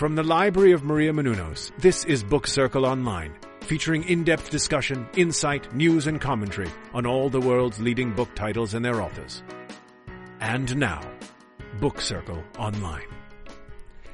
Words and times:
From 0.00 0.14
the 0.14 0.22
Library 0.22 0.72
of 0.72 0.82
Maria 0.82 1.12
Menounos, 1.12 1.72
this 1.76 2.06
is 2.06 2.24
Book 2.24 2.46
Circle 2.46 2.86
Online, 2.86 3.34
featuring 3.60 4.02
in-depth 4.04 4.48
discussion, 4.48 5.06
insight, 5.14 5.74
news, 5.74 6.06
and 6.06 6.18
commentary 6.18 6.70
on 6.94 7.04
all 7.04 7.28
the 7.28 7.38
world's 7.38 7.78
leading 7.78 8.14
book 8.14 8.34
titles 8.34 8.72
and 8.72 8.82
their 8.82 9.02
authors. 9.02 9.42
And 10.40 10.74
now, 10.78 11.02
Book 11.80 12.00
Circle 12.00 12.42
Online. 12.56 13.04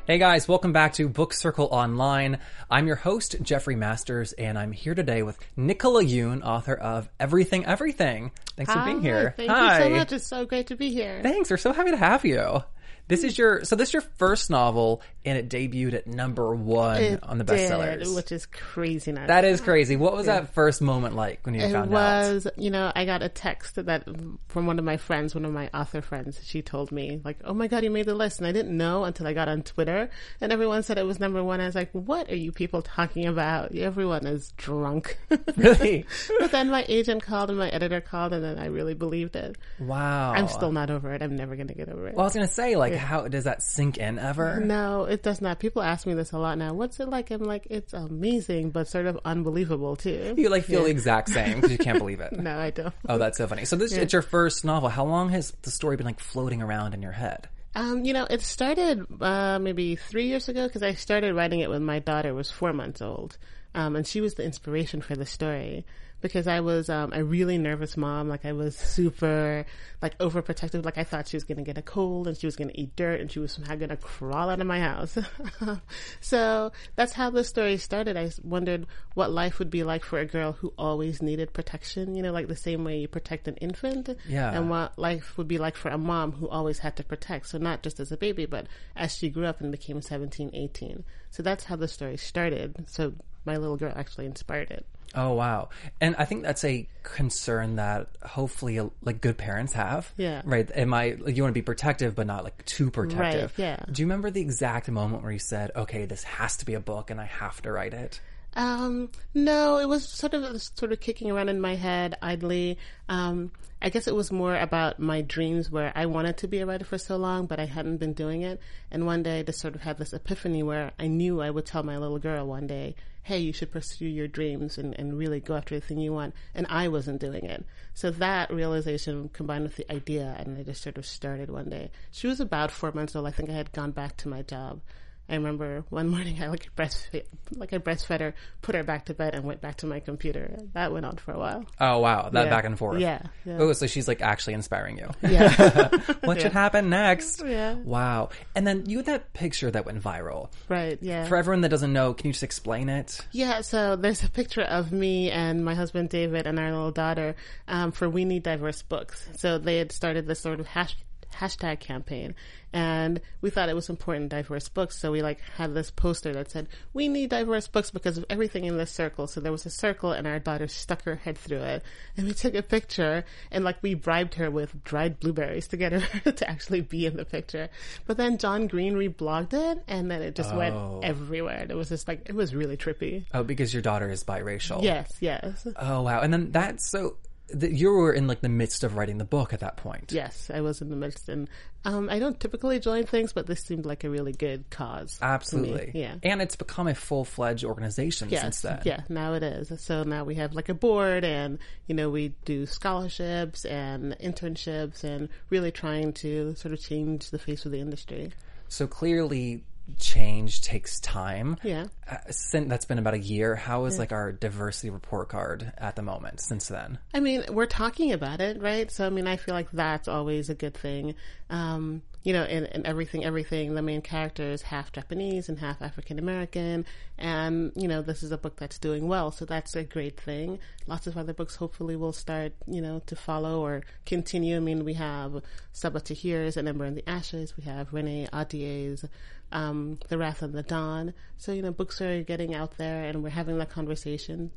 Hey 0.08 0.18
guys, 0.18 0.48
welcome 0.48 0.72
back 0.72 0.94
to 0.94 1.08
Book 1.08 1.32
Circle 1.32 1.68
Online. 1.70 2.40
I'm 2.68 2.88
your 2.88 2.96
host, 2.96 3.36
Jeffrey 3.40 3.76
Masters, 3.76 4.32
and 4.32 4.58
I'm 4.58 4.72
here 4.72 4.96
today 4.96 5.22
with 5.22 5.38
Nicola 5.56 6.02
Yoon, 6.02 6.44
author 6.44 6.74
of 6.74 7.08
Everything 7.20 7.64
Everything. 7.64 8.32
Thanks 8.56 8.72
for 8.72 8.84
being 8.84 9.02
here. 9.02 9.34
Thank 9.36 9.52
Hi. 9.52 9.78
you 9.78 9.84
so 9.84 9.90
much. 9.90 10.12
It's 10.12 10.26
so 10.26 10.46
great 10.46 10.66
to 10.66 10.74
be 10.74 10.90
here. 10.90 11.20
Thanks, 11.22 11.48
we're 11.48 11.56
so 11.56 11.72
happy 11.72 11.92
to 11.92 11.96
have 11.96 12.24
you. 12.24 12.64
This 13.08 13.22
is 13.22 13.38
your 13.38 13.64
so 13.64 13.76
this 13.76 13.90
is 13.90 13.92
your 13.94 14.02
first 14.18 14.50
novel, 14.50 15.00
and 15.24 15.38
it 15.38 15.48
debuted 15.48 15.94
at 15.94 16.06
number 16.06 16.54
one 16.54 17.00
It 17.02 17.22
on 17.22 17.38
the 17.38 17.44
did, 17.44 17.70
bestsellers. 17.70 18.14
which 18.16 18.32
is 18.32 18.46
craziness. 18.46 19.28
that 19.28 19.44
is 19.44 19.60
crazy. 19.60 19.94
What 19.96 20.14
was 20.14 20.26
that 20.26 20.54
first 20.54 20.82
moment 20.82 21.14
like 21.14 21.40
when 21.44 21.54
you 21.54 21.60
it 21.60 21.72
found 21.72 21.94
out? 21.94 22.24
It 22.30 22.34
was, 22.34 22.46
you 22.56 22.70
know, 22.70 22.90
I 22.94 23.04
got 23.04 23.22
a 23.22 23.28
text 23.28 23.76
that 23.76 24.04
from 24.48 24.66
one 24.66 24.78
of 24.80 24.84
my 24.84 24.96
friends, 24.96 25.34
one 25.34 25.44
of 25.44 25.52
my 25.52 25.70
author 25.72 26.02
friends. 26.02 26.40
She 26.44 26.62
told 26.62 26.90
me, 26.90 27.20
like, 27.24 27.38
"Oh 27.44 27.54
my 27.54 27.68
god, 27.68 27.84
you 27.84 27.90
made 27.90 28.06
the 28.06 28.14
list," 28.14 28.38
and 28.38 28.46
I 28.46 28.52
didn't 28.52 28.76
know 28.76 29.04
until 29.04 29.26
I 29.26 29.32
got 29.34 29.48
on 29.48 29.62
Twitter, 29.62 30.10
and 30.40 30.52
everyone 30.52 30.82
said 30.82 30.98
it 30.98 31.06
was 31.06 31.20
number 31.20 31.42
one. 31.44 31.60
I 31.60 31.66
was 31.66 31.74
like, 31.76 31.90
"What 31.92 32.28
are 32.30 32.36
you 32.36 32.50
people 32.50 32.82
talking 32.82 33.26
about? 33.26 33.72
Everyone 33.74 34.26
is 34.26 34.52
drunk." 34.56 35.18
Really? 35.56 36.04
but 36.38 36.50
then 36.50 36.70
my 36.70 36.84
agent 36.88 37.22
called 37.22 37.48
and 37.50 37.58
my 37.58 37.68
editor 37.68 38.00
called, 38.00 38.32
and 38.32 38.44
then 38.44 38.58
I 38.58 38.66
really 38.66 38.94
believed 38.94 39.36
it. 39.36 39.56
Wow. 39.80 40.32
I'm 40.32 40.48
still 40.48 40.70
not 40.72 40.90
over 40.90 41.12
it. 41.12 41.22
I'm 41.22 41.34
never 41.36 41.56
going 41.56 41.68
to 41.68 41.74
get 41.74 41.88
over 41.88 42.08
it. 42.08 42.14
Well, 42.14 42.22
I 42.22 42.26
was 42.26 42.34
gonna 42.34 42.46
say, 42.46 42.76
like, 42.76 42.92
how 42.96 43.28
does 43.28 43.44
that 43.44 43.62
sink 43.62 43.98
in 43.98 44.18
ever? 44.18 44.60
No, 44.60 45.04
it 45.04 45.22
does 45.22 45.40
not. 45.40 45.58
People 45.58 45.82
ask 45.82 46.06
me 46.06 46.14
this 46.14 46.32
a 46.32 46.38
lot 46.38 46.58
now. 46.58 46.74
What's 46.74 47.00
it 47.00 47.08
like? 47.08 47.30
I'm 47.30 47.42
like, 47.42 47.66
it's 47.70 47.92
amazing, 47.92 48.70
but 48.70 48.88
sort 48.88 49.06
of 49.06 49.18
unbelievable 49.24 49.96
too. 49.96 50.34
You 50.36 50.48
like 50.48 50.64
feel 50.64 50.84
the 50.84 50.90
exact 50.90 51.28
same 51.30 51.56
because 51.56 51.72
you 51.72 51.78
can't 51.78 51.98
believe 51.98 52.20
it. 52.20 52.32
No, 52.46 52.58
I 52.58 52.70
don't. 52.70 52.94
Oh, 53.08 53.18
that's 53.18 53.38
so 53.38 53.46
funny. 53.48 53.64
So 53.64 53.74
this 53.74 53.92
it's 53.92 54.12
your 54.12 54.22
first 54.22 54.64
novel. 54.64 54.88
How 54.88 55.04
long 55.04 55.30
has 55.30 55.52
the 55.62 55.70
story 55.70 55.96
been 55.96 56.06
like 56.06 56.20
floating 56.20 56.62
around 56.62 56.94
in 56.94 57.02
your 57.02 57.12
head? 57.12 57.48
Um, 57.74 58.04
you 58.04 58.12
know, 58.12 58.26
it 58.28 58.40
started 58.42 59.04
uh, 59.20 59.58
maybe 59.58 59.96
three 59.96 60.28
years 60.28 60.48
ago 60.48 60.66
because 60.66 60.82
I 60.82 60.94
started 60.94 61.34
writing 61.34 61.60
it 61.60 61.68
when 61.68 61.84
my 61.84 61.98
daughter 61.98 62.34
was 62.34 62.50
four 62.50 62.72
months 62.72 63.02
old, 63.02 63.36
um, 63.74 63.96
and 63.96 64.06
she 64.06 64.20
was 64.20 64.34
the 64.34 64.44
inspiration 64.44 65.00
for 65.02 65.16
the 65.16 65.26
story. 65.26 65.84
Because 66.26 66.46
I 66.46 66.60
was 66.60 66.88
um, 66.90 67.12
a 67.12 67.22
really 67.24 67.58
nervous 67.58 67.96
mom, 67.96 68.28
like 68.28 68.44
I 68.44 68.52
was 68.52 68.76
super 68.76 69.64
like 70.02 70.18
overprotective. 70.18 70.84
Like 70.84 70.98
I 70.98 71.04
thought 71.04 71.28
she 71.28 71.36
was 71.36 71.44
going 71.44 71.58
to 71.58 71.62
get 71.64 71.78
a 71.78 71.82
cold 71.82 72.26
and 72.28 72.36
she 72.36 72.46
was 72.46 72.56
going 72.56 72.68
to 72.68 72.80
eat 72.80 72.94
dirt 72.96 73.20
and 73.20 73.30
she 73.30 73.38
was 73.38 73.52
somehow 73.52 73.74
going 73.76 73.88
to 73.90 73.96
crawl 73.96 74.50
out 74.50 74.60
of 74.60 74.66
my 74.66 74.80
house. 74.80 75.16
so 76.20 76.72
that's 76.94 77.12
how 77.12 77.30
the 77.30 77.44
story 77.44 77.76
started. 77.76 78.16
I 78.16 78.30
wondered 78.42 78.86
what 79.14 79.30
life 79.30 79.58
would 79.58 79.70
be 79.70 79.82
like 79.84 80.04
for 80.04 80.18
a 80.18 80.26
girl 80.26 80.52
who 80.52 80.72
always 80.78 81.22
needed 81.22 81.52
protection. 81.52 82.14
You 82.14 82.22
know, 82.22 82.32
like 82.32 82.48
the 82.48 82.56
same 82.56 82.84
way 82.84 82.98
you 82.98 83.08
protect 83.08 83.48
an 83.48 83.56
infant, 83.56 84.08
Yeah. 84.28 84.52
and 84.52 84.68
what 84.70 84.98
life 84.98 85.36
would 85.38 85.48
be 85.48 85.58
like 85.58 85.76
for 85.76 85.88
a 85.90 85.98
mom 85.98 86.32
who 86.32 86.48
always 86.48 86.78
had 86.80 86.96
to 86.96 87.04
protect. 87.04 87.48
So 87.48 87.58
not 87.58 87.82
just 87.82 88.00
as 88.00 88.12
a 88.12 88.16
baby, 88.16 88.46
but 88.46 88.66
as 88.94 89.14
she 89.16 89.28
grew 89.30 89.46
up 89.46 89.60
and 89.60 89.70
became 89.72 90.00
17, 90.02 90.50
18. 90.52 91.04
So 91.30 91.42
that's 91.42 91.64
how 91.64 91.76
the 91.76 91.88
story 91.88 92.16
started. 92.16 92.84
So 92.88 93.14
my 93.44 93.56
little 93.56 93.76
girl 93.76 93.92
actually 93.94 94.26
inspired 94.26 94.70
it. 94.70 94.86
Oh 95.16 95.32
wow! 95.32 95.70
And 96.00 96.14
I 96.16 96.26
think 96.26 96.42
that's 96.42 96.62
a 96.64 96.86
concern 97.02 97.76
that 97.76 98.08
hopefully 98.22 98.78
like 99.02 99.20
good 99.20 99.38
parents 99.38 99.72
have. 99.72 100.12
Yeah. 100.16 100.42
Right. 100.44 100.70
Am 100.74 100.92
I 100.92 101.16
like, 101.18 101.36
you 101.36 101.42
want 101.42 101.52
to 101.52 101.58
be 101.58 101.62
protective, 101.62 102.14
but 102.14 102.26
not 102.26 102.44
like 102.44 102.64
too 102.66 102.90
protective. 102.90 103.54
yeah. 103.56 103.78
Do 103.90 104.02
you 104.02 104.06
remember 104.06 104.30
the 104.30 104.42
exact 104.42 104.90
moment 104.90 105.22
where 105.22 105.32
you 105.32 105.38
said, 105.38 105.70
"Okay, 105.74 106.04
this 106.04 106.22
has 106.24 106.58
to 106.58 106.66
be 106.66 106.74
a 106.74 106.80
book, 106.80 107.10
and 107.10 107.20
I 107.20 107.24
have 107.24 107.62
to 107.62 107.72
write 107.72 107.94
it"? 107.94 108.20
Um, 108.54 109.10
no, 109.34 109.78
it 109.78 109.88
was 109.88 110.08
sort 110.08 110.34
of 110.34 110.62
sort 110.62 110.92
of 110.92 111.00
kicking 111.00 111.30
around 111.30 111.48
in 111.48 111.60
my 111.60 111.74
head 111.76 112.16
idly. 112.22 112.78
Um, 113.08 113.52
I 113.82 113.90
guess 113.90 114.06
it 114.08 114.14
was 114.14 114.32
more 114.32 114.56
about 114.56 114.98
my 114.98 115.20
dreams 115.20 115.70
where 115.70 115.92
I 115.94 116.06
wanted 116.06 116.38
to 116.38 116.48
be 116.48 116.58
a 116.60 116.66
writer 116.66 116.84
for 116.86 116.96
so 116.96 117.16
long, 117.18 117.46
but 117.46 117.60
I 117.60 117.66
hadn't 117.66 117.98
been 117.98 118.14
doing 118.14 118.42
it. 118.42 118.58
And 118.90 119.04
one 119.04 119.22
day 119.22 119.40
I 119.40 119.42
just 119.42 119.60
sort 119.60 119.74
of 119.74 119.82
had 119.82 119.98
this 119.98 120.14
epiphany 120.14 120.62
where 120.62 120.92
I 120.98 121.06
knew 121.06 121.42
I 121.42 121.50
would 121.50 121.66
tell 121.66 121.82
my 121.82 121.98
little 121.98 122.18
girl 122.18 122.46
one 122.46 122.66
day, 122.66 122.94
hey, 123.26 123.40
you 123.40 123.52
should 123.52 123.72
pursue 123.72 124.06
your 124.06 124.28
dreams 124.28 124.78
and, 124.78 124.96
and 125.00 125.18
really 125.18 125.40
go 125.40 125.56
after 125.56 125.74
the 125.74 125.84
thing 125.84 125.98
you 125.98 126.12
want. 126.12 126.32
And 126.54 126.64
I 126.70 126.86
wasn't 126.86 127.20
doing 127.20 127.44
it. 127.44 127.66
So 127.92 128.08
that 128.12 128.52
realization 128.52 129.30
combined 129.32 129.64
with 129.64 129.74
the 129.74 129.92
idea, 129.92 130.36
and 130.38 130.56
I 130.56 130.62
just 130.62 130.80
sort 130.80 130.96
of 130.96 131.04
started 131.04 131.50
one 131.50 131.68
day. 131.68 131.90
She 132.12 132.28
was 132.28 132.38
about 132.38 132.70
four 132.70 132.92
months 132.92 133.16
old. 133.16 133.26
I 133.26 133.32
think 133.32 133.50
I 133.50 133.54
had 133.54 133.72
gone 133.72 133.90
back 133.90 134.16
to 134.18 134.28
my 134.28 134.42
job. 134.42 134.80
I 135.28 135.34
remember 135.34 135.84
one 135.90 136.08
morning 136.14 136.40
I 136.42 136.46
like 136.48 136.68
breastfed, 136.76 137.24
like 137.56 137.72
I 137.72 137.78
breastfed 137.78 138.20
her, 138.20 138.34
put 138.62 138.74
her 138.74 138.82
back 138.84 139.06
to 139.06 139.14
bed, 139.14 139.34
and 139.34 139.44
went 139.44 139.60
back 139.60 139.78
to 139.78 139.86
my 139.86 139.98
computer. 140.00 140.56
That 140.74 140.92
went 140.92 141.04
on 141.06 141.16
for 141.16 141.32
a 141.32 141.38
while. 141.38 141.64
Oh 141.80 141.98
wow, 141.98 142.28
that 142.30 142.44
Yeah. 142.44 142.50
back 142.50 142.64
and 142.64 142.78
forth. 142.78 143.00
Yeah, 143.00 143.22
yeah. 143.44 143.58
Oh, 143.58 143.72
so 143.72 143.86
she's 143.86 144.06
like 144.08 144.22
actually 144.22 144.54
inspiring 144.54 144.98
you. 144.98 145.10
Yeah, 145.22 145.88
what 146.24 146.40
should 146.42 146.52
happen 146.52 146.90
next? 146.90 147.42
Yeah. 147.44 147.74
Wow. 147.74 148.28
And 148.54 148.66
then 148.66 148.84
you 148.86 148.98
had 148.98 149.06
that 149.06 149.32
picture 149.32 149.70
that 149.70 149.84
went 149.84 150.02
viral. 150.02 150.50
right. 150.68 150.98
Yeah, 151.00 151.24
For 151.26 151.36
everyone 151.36 151.62
that 151.62 151.68
doesn't 151.70 151.92
know, 151.92 152.14
can 152.14 152.28
you 152.28 152.32
just 152.32 152.42
explain 152.44 152.88
it? 152.88 153.20
yeah. 153.32 153.60
So 153.62 153.96
there's 153.96 154.22
a 154.22 154.30
picture 154.30 154.62
of 154.62 154.92
me 154.92 155.30
and 155.30 155.64
my 155.64 155.74
husband 155.74 156.08
David 156.08 156.46
and 156.46 156.58
our 156.58 156.70
little 156.70 156.90
daughter 156.92 157.34
um, 157.68 157.90
for 157.92 158.08
We 158.08 158.24
Need 158.24 158.42
Diverse 158.44 158.82
Books. 158.82 159.28
So 159.36 159.58
they 159.58 159.78
had 159.78 159.90
started 159.92 160.26
this 160.26 160.40
sort 160.40 160.60
of 160.60 160.66
hash 160.66 160.96
hashtag 161.36 161.80
campaign 161.80 162.34
and 162.72 163.20
we 163.40 163.48
thought 163.50 163.68
it 163.68 163.74
was 163.74 163.88
important 163.88 164.28
diverse 164.30 164.68
books 164.68 164.98
so 164.98 165.12
we 165.12 165.22
like 165.22 165.38
had 165.56 165.72
this 165.74 165.90
poster 165.90 166.32
that 166.32 166.50
said 166.50 166.66
we 166.92 167.08
need 167.08 167.30
diverse 167.30 167.68
books 167.68 167.90
because 167.90 168.18
of 168.18 168.24
everything 168.28 168.64
in 168.64 168.76
this 168.76 168.90
circle 168.90 169.26
so 169.26 169.40
there 169.40 169.52
was 169.52 169.64
a 169.66 169.70
circle 169.70 170.12
and 170.12 170.26
our 170.26 170.38
daughter 170.38 170.66
stuck 170.66 171.02
her 171.04 171.14
head 171.16 171.38
through 171.38 171.58
it 171.62 171.82
and 172.16 172.26
we 172.26 172.32
took 172.34 172.54
a 172.54 172.62
picture 172.62 173.24
and 173.50 173.64
like 173.64 173.76
we 173.82 173.94
bribed 173.94 174.34
her 174.34 174.50
with 174.50 174.82
dried 174.84 175.20
blueberries 175.20 175.68
to 175.68 175.76
get 175.76 175.92
her 175.92 176.30
to 176.32 176.48
actually 176.50 176.80
be 176.80 177.06
in 177.06 177.16
the 177.16 177.24
picture 177.24 177.68
but 178.06 178.16
then 178.16 178.36
john 178.38 178.66
green 178.66 178.94
reblogged 178.94 179.52
it 179.54 179.82
and 179.88 180.10
then 180.10 180.22
it 180.22 180.34
just 180.34 180.52
Oh. 180.52 180.58
went 180.58 181.04
everywhere 181.04 181.58
and 181.58 181.70
it 181.70 181.76
was 181.76 181.88
just 181.88 182.08
like 182.08 182.22
it 182.28 182.34
was 182.34 182.54
really 182.54 182.76
trippy 182.76 183.24
Oh, 183.34 183.42
because 183.42 183.72
your 183.74 183.82
daughter 183.82 184.08
is 184.10 184.24
biracial. 184.24 184.82
yes 184.82 185.12
yes 185.20 185.66
Oh 185.76 186.02
wow. 186.02 186.20
And 186.20 186.32
then 186.32 186.50
that's 186.52 186.88
so 186.88 187.16
you 187.60 187.90
were 187.90 188.12
in 188.12 188.26
like 188.26 188.40
the 188.40 188.48
midst 188.48 188.82
of 188.84 188.96
writing 188.96 189.18
the 189.18 189.24
book 189.24 189.52
at 189.52 189.60
that 189.60 189.76
point. 189.76 190.10
yes 190.12 190.50
i 190.52 190.60
was 190.60 190.80
in 190.80 190.88
the 190.90 190.96
midst 190.96 191.28
and 191.28 191.48
um, 191.84 192.08
i 192.10 192.18
don't 192.18 192.40
typically 192.40 192.80
join 192.80 193.04
things 193.04 193.32
but 193.32 193.46
this 193.46 193.60
seemed 193.60 193.86
like 193.86 194.02
a 194.02 194.10
really 194.10 194.32
good 194.32 194.68
cause. 194.70 195.18
Absolutely. 195.22 195.92
yeah 195.94 196.16
And 196.24 196.42
it's 196.42 196.56
become 196.56 196.88
a 196.88 196.94
full 196.94 197.24
fledged 197.24 197.64
organization 197.64 198.28
since 198.30 198.62
then. 198.62 198.80
yeah, 198.84 199.02
now 199.08 199.34
it 199.34 199.42
is. 199.44 199.72
So 199.80 200.02
now 200.02 200.24
we 200.24 200.34
have 200.36 200.54
like 200.54 200.68
a 200.68 200.74
board 200.74 201.24
and, 201.24 201.58
you 201.86 201.94
know, 201.94 202.10
we 202.10 202.34
do 202.44 202.66
scholarships 202.66 203.64
and 203.64 204.16
internships 204.20 205.04
and 205.04 205.28
really 205.50 205.70
trying 205.70 206.12
to 206.14 206.54
sort 206.56 206.74
of 206.74 206.80
change 206.80 207.30
the 207.30 207.38
face 207.38 207.64
of 207.64 207.70
the 207.72 207.78
industry. 207.78 208.32
So 208.68 208.86
clearly 208.88 209.62
change 209.98 210.62
takes 210.62 211.00
time. 211.00 211.56
Yeah. 211.62 211.86
Uh, 212.10 212.16
since 212.30 212.68
that's 212.68 212.84
been 212.84 212.98
about 212.98 213.14
a 213.14 213.18
year, 213.18 213.54
how 213.54 213.84
is 213.84 213.98
like 213.98 214.12
our 214.12 214.32
diversity 214.32 214.90
report 214.90 215.28
card 215.28 215.72
at 215.78 215.96
the 215.96 216.02
moment 216.02 216.40
since 216.40 216.68
then? 216.68 216.98
I 217.14 217.20
mean, 217.20 217.44
we're 217.50 217.66
talking 217.66 218.12
about 218.12 218.40
it, 218.40 218.60
right? 218.60 218.90
So, 218.90 219.06
I 219.06 219.10
mean, 219.10 219.26
I 219.26 219.36
feel 219.36 219.54
like 219.54 219.70
that's 219.70 220.08
always 220.08 220.50
a 220.50 220.54
good 220.54 220.74
thing. 220.74 221.14
Um, 221.50 222.02
you 222.26 222.32
know, 222.32 222.42
in, 222.42 222.66
in 222.66 222.84
everything, 222.84 223.24
everything, 223.24 223.74
the 223.76 223.82
main 223.82 224.02
character 224.02 224.42
is 224.42 224.60
half 224.60 224.90
Japanese 224.90 225.48
and 225.48 225.60
half 225.60 225.80
African 225.80 226.18
American. 226.18 226.84
And, 227.16 227.70
you 227.76 227.86
know, 227.86 228.02
this 228.02 228.24
is 228.24 228.32
a 228.32 228.36
book 228.36 228.56
that's 228.56 228.80
doing 228.80 229.06
well. 229.06 229.30
So 229.30 229.44
that's 229.44 229.76
a 229.76 229.84
great 229.84 230.18
thing. 230.18 230.58
Lots 230.88 231.06
of 231.06 231.16
other 231.16 231.32
books 231.32 231.54
hopefully 231.54 231.94
will 231.94 232.12
start, 232.12 232.52
you 232.66 232.82
know, 232.82 233.00
to 233.06 233.14
follow 233.14 233.60
or 233.64 233.84
continue. 234.06 234.56
I 234.56 234.58
mean, 234.58 234.84
we 234.84 234.94
have 234.94 235.40
Sabaa 235.72 236.02
Tahir's 236.02 236.56
An 236.56 236.66
Ember 236.66 236.84
in 236.86 236.96
the 236.96 237.08
Ashes. 237.08 237.56
We 237.56 237.62
have 237.62 237.92
Renee 237.92 238.26
Ahdieh's 238.32 239.04
um, 239.52 239.98
The 240.08 240.18
Wrath 240.18 240.42
of 240.42 240.52
the 240.52 240.62
Dawn. 240.62 241.14
So, 241.38 241.52
you 241.52 241.62
know, 241.62 241.72
books 241.72 242.00
are 242.00 242.22
getting 242.22 242.54
out 242.54 242.76
there 242.78 243.04
and 243.04 243.22
we're 243.22 243.30
having 243.30 243.58
that 243.58 243.70
conversation 243.70 244.50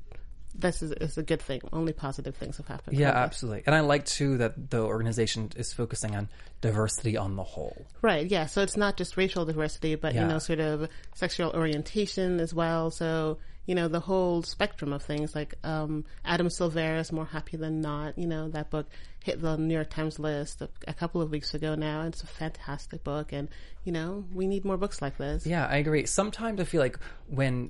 this 0.55 0.81
is, 0.81 0.91
is 0.93 1.17
a 1.17 1.23
good 1.23 1.41
thing. 1.41 1.61
Only 1.71 1.93
positive 1.93 2.35
things 2.35 2.57
have 2.57 2.67
happened. 2.67 2.97
Yeah, 2.97 3.11
this. 3.11 3.17
absolutely. 3.17 3.63
And 3.65 3.75
I 3.75 3.81
like 3.81 4.05
too 4.05 4.37
that 4.37 4.71
the 4.71 4.81
organization 4.81 5.51
is 5.55 5.73
focusing 5.73 6.15
on 6.15 6.29
diversity 6.61 7.17
on 7.17 7.35
the 7.35 7.43
whole. 7.43 7.85
Right, 8.01 8.29
yeah. 8.29 8.47
So 8.47 8.61
it's 8.61 8.77
not 8.77 8.97
just 8.97 9.17
racial 9.17 9.45
diversity, 9.45 9.95
but, 9.95 10.13
Yeah. 10.13 10.23
you 10.23 10.27
know, 10.27 10.39
sort 10.39 10.59
of 10.59 10.89
sexual 11.15 11.51
orientation 11.51 12.39
as 12.39 12.53
well. 12.53 12.91
So, 12.91 13.37
you 13.69 13.75
know, 13.75 13.87
the 13.87 13.99
whole 13.99 14.41
spectrum 14.41 14.91
of 14.91 15.03
things 15.03 15.35
like, 15.35 15.53
um, 15.63 16.03
Adam 16.25 16.47
Silvera's 16.47 17.11
More 17.11 17.27
Happy 17.27 17.55
Than 17.55 17.81
Not, 17.81 18.17
you 18.17 18.25
know, 18.25 18.49
that 18.49 18.71
book 18.71 18.87
hit 19.23 19.39
the 19.39 19.57
New 19.57 19.75
York 19.75 19.91
Times 19.91 20.17
list 20.17 20.63
a, 20.63 20.69
a 20.87 20.93
couple 20.95 21.21
of 21.21 21.29
weeks 21.29 21.53
ago 21.53 21.75
now. 21.75 22.01
It's 22.07 22.23
a 22.23 22.25
fantastic 22.25 23.03
book. 23.03 23.31
And, 23.31 23.47
you 23.83 23.91
know, 23.91 24.25
we 24.33 24.47
need 24.47 24.65
more 24.65 24.75
books 24.75 25.03
like 25.03 25.19
this. 25.19 25.45
Yeah, 25.45 25.67
I 25.67 25.75
agree. 25.75 26.07
Sometimes 26.07 26.59
I 26.59 26.63
feel 26.63 26.81
like 26.81 26.97
when 27.27 27.69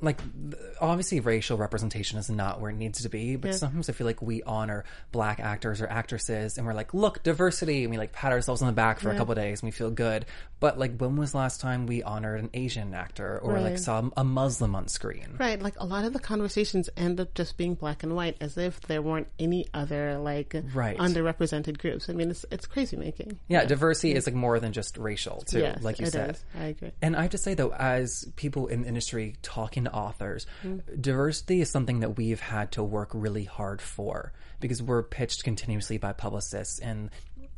like 0.00 0.20
obviously 0.80 1.20
racial 1.20 1.56
representation 1.56 2.18
is 2.18 2.28
not 2.28 2.60
where 2.60 2.70
it 2.70 2.76
needs 2.76 3.02
to 3.02 3.08
be 3.08 3.36
but 3.36 3.54
sometimes 3.54 3.88
i 3.88 3.92
feel 3.92 4.06
like 4.06 4.20
we 4.20 4.42
honor 4.42 4.84
black 5.10 5.40
actors 5.40 5.80
or 5.80 5.86
actresses 5.88 6.58
and 6.58 6.66
we're 6.66 6.74
like 6.74 6.92
look 6.92 7.22
diversity 7.22 7.82
and 7.84 7.90
we 7.90 7.96
like 7.96 8.12
pat 8.12 8.30
ourselves 8.30 8.60
on 8.60 8.66
the 8.68 8.74
back 8.74 9.00
for 9.00 9.10
a 9.10 9.16
couple 9.16 9.32
of 9.32 9.38
days 9.38 9.60
and 9.62 9.66
we 9.68 9.70
feel 9.70 9.90
good 9.90 10.26
but 10.60 10.78
like 10.78 10.96
when 10.98 11.16
was 11.16 11.32
the 11.32 11.38
last 11.38 11.60
time 11.62 11.86
we 11.86 12.02
honored 12.02 12.38
an 12.40 12.50
asian 12.52 12.92
actor 12.92 13.38
or 13.42 13.58
like 13.60 13.78
saw 13.78 14.02
a 14.18 14.24
muslim 14.24 14.74
on 14.74 14.86
screen 14.88 15.34
Right, 15.38 15.60
like 15.60 15.74
a 15.78 15.86
lot 15.86 16.04
of 16.04 16.12
the 16.12 16.18
conversations 16.18 16.88
end 16.96 17.20
up 17.20 17.34
just 17.34 17.56
being 17.56 17.74
black 17.74 18.02
and 18.02 18.14
white, 18.14 18.36
as 18.40 18.56
if 18.56 18.80
there 18.82 19.00
weren't 19.02 19.28
any 19.38 19.66
other 19.74 20.18
like 20.18 20.54
Right. 20.74 20.96
underrepresented 20.96 21.78
groups. 21.78 22.08
I 22.08 22.12
mean, 22.14 22.30
it's 22.30 22.44
it's 22.50 22.66
crazy 22.66 22.96
making. 22.96 23.38
yeah, 23.48 23.64
diversity 23.64 24.14
is 24.14 24.26
like 24.26 24.34
more 24.34 24.58
than 24.60 24.72
just 24.72 24.96
racial 24.96 25.42
too 25.42 25.60
Yes, 25.60 25.82
like 25.82 25.98
you 25.98 26.06
said 26.06 26.30
is. 26.30 26.44
I 26.58 26.64
agree. 26.66 26.92
And 27.02 27.16
I 27.16 27.22
have 27.22 27.30
to 27.32 27.38
say 27.38 27.54
though, 27.54 27.72
as 27.72 28.26
people 28.36 28.66
in 28.68 28.82
the 28.82 28.88
industry 28.88 29.36
talking 29.42 29.85
authors, 29.88 30.46
mm-hmm. 30.62 31.00
diversity 31.00 31.60
is 31.60 31.70
something 31.70 32.00
that 32.00 32.16
we've 32.16 32.40
had 32.40 32.72
to 32.72 32.82
work 32.82 33.10
really 33.12 33.44
hard 33.44 33.80
for 33.80 34.32
because 34.60 34.82
we're 34.82 35.02
pitched 35.02 35.44
continuously 35.44 35.98
by 35.98 36.12
publicists 36.12 36.78
and 36.78 37.10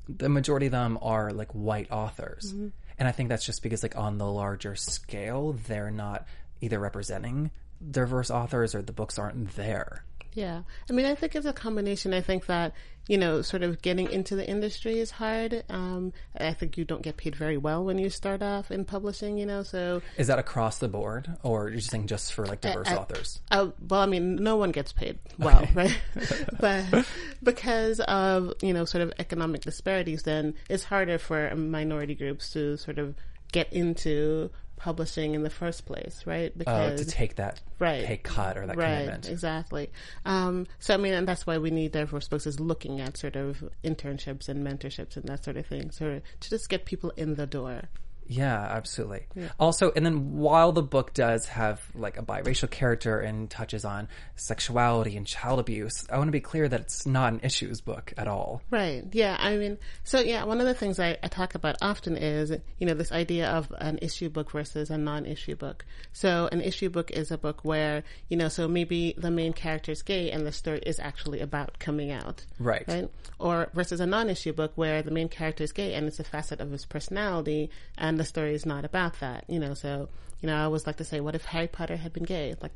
the 0.08 0.28
majority 0.28 0.66
of 0.66 0.72
them 0.72 0.98
are 1.02 1.32
like 1.32 1.52
white 1.52 1.90
authors. 1.90 2.52
Mm-hmm. 2.52 2.68
And 2.98 3.08
I 3.08 3.12
think 3.12 3.28
that's 3.28 3.46
just 3.46 3.62
because 3.62 3.82
like 3.82 3.96
on 3.96 4.18
the 4.18 4.26
larger 4.26 4.74
scale, 4.74 5.52
they're 5.66 5.90
not 5.90 6.26
either 6.60 6.78
representing 6.78 7.50
diverse 7.90 8.30
authors 8.30 8.74
or 8.74 8.82
the 8.82 8.92
books 8.92 9.18
aren't 9.18 9.54
there. 9.54 10.04
Yeah. 10.34 10.62
I 10.88 10.92
mean, 10.92 11.06
I 11.06 11.14
think 11.14 11.34
it's 11.34 11.46
a 11.46 11.52
combination. 11.52 12.14
I 12.14 12.20
think 12.20 12.46
that, 12.46 12.72
you 13.08 13.18
know, 13.18 13.42
sort 13.42 13.62
of 13.62 13.80
getting 13.82 14.10
into 14.10 14.36
the 14.36 14.48
industry 14.48 15.00
is 15.00 15.10
hard. 15.10 15.64
Um, 15.68 16.12
I 16.38 16.52
think 16.52 16.76
you 16.76 16.84
don't 16.84 17.02
get 17.02 17.16
paid 17.16 17.34
very 17.34 17.56
well 17.56 17.84
when 17.84 17.98
you 17.98 18.10
start 18.10 18.42
off 18.42 18.70
in 18.70 18.84
publishing, 18.84 19.38
you 19.38 19.46
know, 19.46 19.62
so. 19.62 20.02
Is 20.16 20.26
that 20.26 20.38
across 20.38 20.78
the 20.78 20.88
board 20.88 21.36
or 21.42 21.68
you're 21.68 21.78
just 21.78 21.90
saying 21.90 22.06
just 22.06 22.32
for 22.32 22.46
like 22.46 22.60
diverse 22.60 22.88
I- 22.88 22.96
authors? 22.96 23.40
Uh, 23.50 23.68
well, 23.88 24.00
I 24.00 24.06
mean, 24.06 24.36
no 24.36 24.56
one 24.56 24.70
gets 24.70 24.92
paid 24.92 25.18
well, 25.38 25.66
right? 25.74 25.98
but 26.60 27.06
because 27.42 28.00
of 28.00 28.52
you 28.62 28.72
know 28.72 28.84
sort 28.84 29.02
of 29.02 29.12
economic 29.18 29.62
disparities, 29.62 30.22
then 30.22 30.54
it's 30.68 30.84
harder 30.84 31.18
for 31.18 31.54
minority 31.56 32.14
groups 32.14 32.52
to 32.52 32.76
sort 32.76 32.98
of 32.98 33.14
get 33.52 33.72
into 33.72 34.50
publishing 34.78 35.34
in 35.34 35.42
the 35.42 35.50
first 35.50 35.84
place, 35.86 36.22
right? 36.24 36.50
Uh, 36.50 36.54
Because 36.56 37.00
to 37.00 37.06
take 37.10 37.36
that 37.36 37.60
Right. 37.78 38.04
pay 38.04 38.16
cut 38.16 38.56
or 38.56 38.66
that 38.66 38.76
right, 38.76 39.00
commitment. 39.00 39.28
exactly. 39.28 39.90
Um, 40.24 40.66
so 40.78 40.94
I 40.94 40.96
mean, 40.96 41.12
and 41.14 41.28
that's 41.28 41.46
why 41.46 41.58
we 41.58 41.70
need 41.70 41.92
diverse 41.92 42.28
books 42.28 42.46
is 42.46 42.58
looking 42.60 43.00
at 43.00 43.16
sort 43.16 43.36
of 43.36 43.62
internships 43.84 44.48
and 44.48 44.66
mentorships 44.66 45.16
and 45.16 45.24
that 45.28 45.44
sort 45.44 45.56
of 45.56 45.66
thing, 45.66 45.90
sort 45.90 46.12
of 46.14 46.22
to 46.40 46.50
just 46.50 46.68
get 46.68 46.84
people 46.84 47.12
in 47.16 47.34
the 47.34 47.46
door. 47.46 47.82
Yeah, 48.28 48.60
absolutely. 48.60 49.26
Also, 49.58 49.90
and 49.96 50.04
then 50.04 50.36
while 50.36 50.72
the 50.72 50.82
book 50.82 51.14
does 51.14 51.46
have 51.48 51.82
like 51.94 52.18
a 52.18 52.22
biracial 52.22 52.70
character 52.70 53.18
and 53.18 53.48
touches 53.48 53.84
on 53.84 54.08
sexuality 54.36 55.16
and 55.16 55.26
child 55.26 55.58
abuse, 55.58 56.06
I 56.10 56.18
want 56.18 56.28
to 56.28 56.32
be 56.32 56.40
clear 56.40 56.68
that 56.68 56.80
it's 56.80 57.06
not 57.06 57.32
an 57.32 57.40
issues 57.42 57.80
book 57.80 58.12
at 58.18 58.28
all. 58.28 58.60
Right. 58.70 59.04
Yeah. 59.12 59.36
I 59.38 59.56
mean, 59.56 59.78
so 60.04 60.20
yeah, 60.20 60.44
one 60.44 60.60
of 60.60 60.66
the 60.66 60.74
things 60.74 61.00
I, 61.00 61.16
I 61.22 61.28
talk 61.28 61.54
about 61.54 61.76
often 61.80 62.16
is, 62.16 62.52
you 62.78 62.86
know, 62.86 62.94
this 62.94 63.12
idea 63.12 63.48
of 63.50 63.72
an 63.78 63.98
issue 64.02 64.28
book 64.28 64.50
versus 64.50 64.90
a 64.90 64.98
non-issue 64.98 65.56
book. 65.56 65.86
So 66.12 66.48
an 66.52 66.60
issue 66.60 66.90
book 66.90 67.10
is 67.10 67.30
a 67.30 67.38
book 67.38 67.64
where, 67.64 68.04
you 68.28 68.36
know, 68.36 68.48
so 68.48 68.68
maybe 68.68 69.14
the 69.16 69.30
main 69.30 69.54
character 69.54 69.92
is 69.92 70.02
gay 70.02 70.30
and 70.30 70.46
the 70.46 70.52
story 70.52 70.80
is 70.84 71.00
actually 71.00 71.40
about 71.40 71.78
coming 71.78 72.12
out. 72.12 72.44
Right. 72.58 72.84
Right. 72.86 73.08
Or 73.38 73.70
versus 73.72 74.00
a 74.00 74.06
non-issue 74.06 74.52
book 74.52 74.72
where 74.74 75.02
the 75.02 75.10
main 75.10 75.28
character 75.28 75.64
is 75.64 75.72
gay 75.72 75.94
and 75.94 76.06
it's 76.06 76.20
a 76.20 76.24
facet 76.24 76.60
of 76.60 76.70
his 76.70 76.84
personality 76.84 77.70
and 77.96 78.17
the 78.18 78.24
story 78.24 78.54
is 78.54 78.66
not 78.66 78.84
about 78.84 79.20
that. 79.20 79.44
You 79.48 79.58
know, 79.58 79.74
so, 79.74 80.08
you 80.40 80.46
know, 80.46 80.56
I 80.56 80.64
always 80.64 80.86
like 80.86 80.96
to 80.96 81.04
say, 81.04 81.20
what 81.20 81.34
if 81.34 81.44
Harry 81.44 81.68
Potter 81.68 81.96
had 81.96 82.12
been 82.12 82.24
gay? 82.24 82.54
Like, 82.60 82.72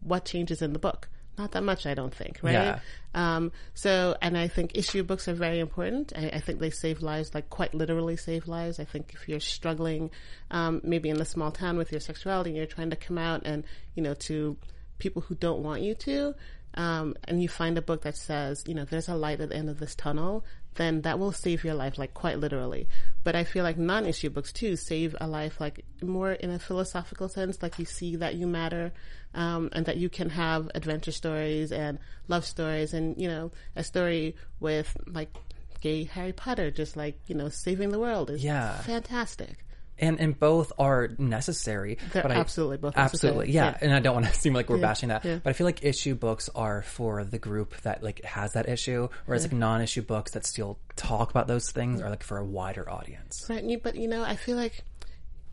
what 0.00 0.24
changes 0.24 0.62
in 0.62 0.72
the 0.72 0.78
book? 0.78 1.08
Not 1.38 1.52
that 1.52 1.62
much, 1.62 1.86
I 1.86 1.94
don't 1.94 2.12
think, 2.12 2.40
right? 2.42 2.52
Yeah. 2.52 2.80
Um, 3.14 3.52
so, 3.72 4.16
and 4.20 4.36
I 4.36 4.48
think 4.48 4.72
issue 4.74 5.04
books 5.04 5.28
are 5.28 5.34
very 5.34 5.60
important. 5.60 6.12
I, 6.16 6.30
I 6.30 6.40
think 6.40 6.58
they 6.58 6.70
save 6.70 7.00
lives, 7.00 7.32
like 7.32 7.48
quite 7.48 7.74
literally 7.74 8.16
save 8.16 8.48
lives. 8.48 8.80
I 8.80 8.84
think 8.84 9.12
if 9.14 9.28
you're 9.28 9.38
struggling, 9.38 10.10
um, 10.50 10.80
maybe 10.82 11.10
in 11.10 11.20
a 11.20 11.24
small 11.24 11.52
town 11.52 11.76
with 11.76 11.92
your 11.92 12.00
sexuality 12.00 12.50
and 12.50 12.56
you're 12.56 12.66
trying 12.66 12.90
to 12.90 12.96
come 12.96 13.18
out 13.18 13.42
and, 13.44 13.62
you 13.94 14.02
know, 14.02 14.14
to 14.14 14.56
people 14.98 15.22
who 15.22 15.36
don't 15.36 15.62
want 15.62 15.82
you 15.82 15.94
to, 15.94 16.34
um, 16.74 17.16
and 17.24 17.42
you 17.42 17.48
find 17.48 17.76
a 17.78 17.82
book 17.82 18.02
that 18.02 18.16
says, 18.16 18.64
you 18.66 18.74
know, 18.74 18.84
there's 18.84 19.08
a 19.08 19.14
light 19.14 19.40
at 19.40 19.48
the 19.50 19.56
end 19.56 19.68
of 19.68 19.78
this 19.78 19.94
tunnel, 19.94 20.44
then 20.74 21.02
that 21.02 21.18
will 21.18 21.32
save 21.32 21.64
your 21.64 21.74
life, 21.74 21.98
like 21.98 22.14
quite 22.14 22.38
literally. 22.38 22.86
But 23.24 23.34
I 23.34 23.44
feel 23.44 23.64
like 23.64 23.78
non-issue 23.78 24.30
books 24.30 24.52
too 24.52 24.76
save 24.76 25.16
a 25.20 25.26
life, 25.26 25.60
like 25.60 25.84
more 26.02 26.32
in 26.32 26.50
a 26.50 26.58
philosophical 26.58 27.28
sense, 27.28 27.62
like 27.62 27.78
you 27.78 27.84
see 27.84 28.16
that 28.16 28.36
you 28.36 28.46
matter, 28.46 28.92
um, 29.34 29.70
and 29.72 29.86
that 29.86 29.96
you 29.96 30.08
can 30.08 30.30
have 30.30 30.70
adventure 30.74 31.12
stories 31.12 31.72
and 31.72 31.98
love 32.28 32.44
stories, 32.44 32.94
and 32.94 33.20
you 33.20 33.28
know, 33.28 33.50
a 33.74 33.82
story 33.82 34.36
with 34.60 34.96
like 35.06 35.34
gay 35.80 36.04
Harry 36.04 36.32
Potter, 36.32 36.70
just 36.70 36.96
like 36.96 37.18
you 37.26 37.34
know, 37.34 37.48
saving 37.48 37.90
the 37.90 37.98
world 37.98 38.30
is 38.30 38.44
Yeah. 38.44 38.80
fantastic. 38.82 39.64
And 40.00 40.20
and 40.20 40.38
both 40.38 40.72
are 40.78 41.08
necessary. 41.18 41.98
They're 42.12 42.22
but 42.22 42.32
I- 42.32 42.36
absolutely 42.36 42.76
both 42.78 42.94
absolutely, 42.96 43.46
necessary. 43.48 43.54
yeah. 43.54 43.70
Yeah. 43.70 43.78
And 43.82 43.94
I 43.94 44.00
don't 44.00 44.14
want 44.14 44.26
to 44.26 44.34
seem 44.40 44.52
like 44.54 44.68
we're 44.68 44.78
bashing 44.78 45.08
that, 45.08 45.24
yeah. 45.24 45.38
but 45.42 45.50
I 45.50 45.52
feel 45.52 45.66
like 45.66 45.84
issue 45.84 46.14
books 46.14 46.48
are 46.54 46.82
for 46.82 47.24
the 47.24 47.38
group 47.38 47.76
that 47.82 48.02
like 48.02 48.22
has 48.24 48.52
that 48.52 48.68
issue, 48.68 49.08
whereas 49.26 49.42
like 49.42 49.52
non-issue 49.52 50.02
books 50.02 50.32
that 50.32 50.46
still 50.46 50.78
talk 50.96 51.30
about 51.30 51.46
those 51.48 51.70
things 51.70 52.00
are 52.00 52.10
like 52.10 52.22
for 52.22 52.38
a 52.38 52.44
wider 52.44 52.88
audience. 52.88 53.46
Right, 53.48 53.82
but 53.82 53.96
you 53.96 54.08
know, 54.08 54.22
I 54.22 54.36
feel 54.36 54.56
like, 54.56 54.84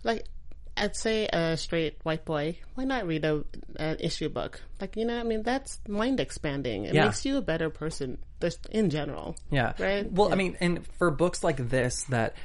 like, 0.04 0.26
I'd 0.78 0.96
say 0.96 1.26
a 1.32 1.56
straight 1.56 1.98
white 2.04 2.26
boy, 2.26 2.58
why 2.76 2.84
not 2.84 3.08
read 3.08 3.24
a 3.26 3.44
an 3.78 3.98
issue 4.02 4.28
book? 4.30 4.62
Like, 4.82 4.98
you 4.98 5.06
know, 5.06 5.18
I 5.18 5.24
mean, 5.24 5.42
that's 5.42 5.80
mind 5.88 6.20
expanding. 6.20 6.84
It 6.86 6.94
Yeah. 6.94 7.06
makes 7.06 7.26
you 7.26 7.38
a 7.38 7.42
better 7.42 7.70
person, 7.70 8.18
just 8.42 8.66
in 8.68 8.90
general. 8.90 9.38
Yeah. 9.50 9.72
Right? 9.80 10.12
Well, 10.12 10.34
I 10.34 10.36
mean, 10.36 10.58
and 10.60 10.86
for 11.00 11.12
books 11.12 11.44
like 11.46 11.70
this 11.70 12.04
that 12.10 12.36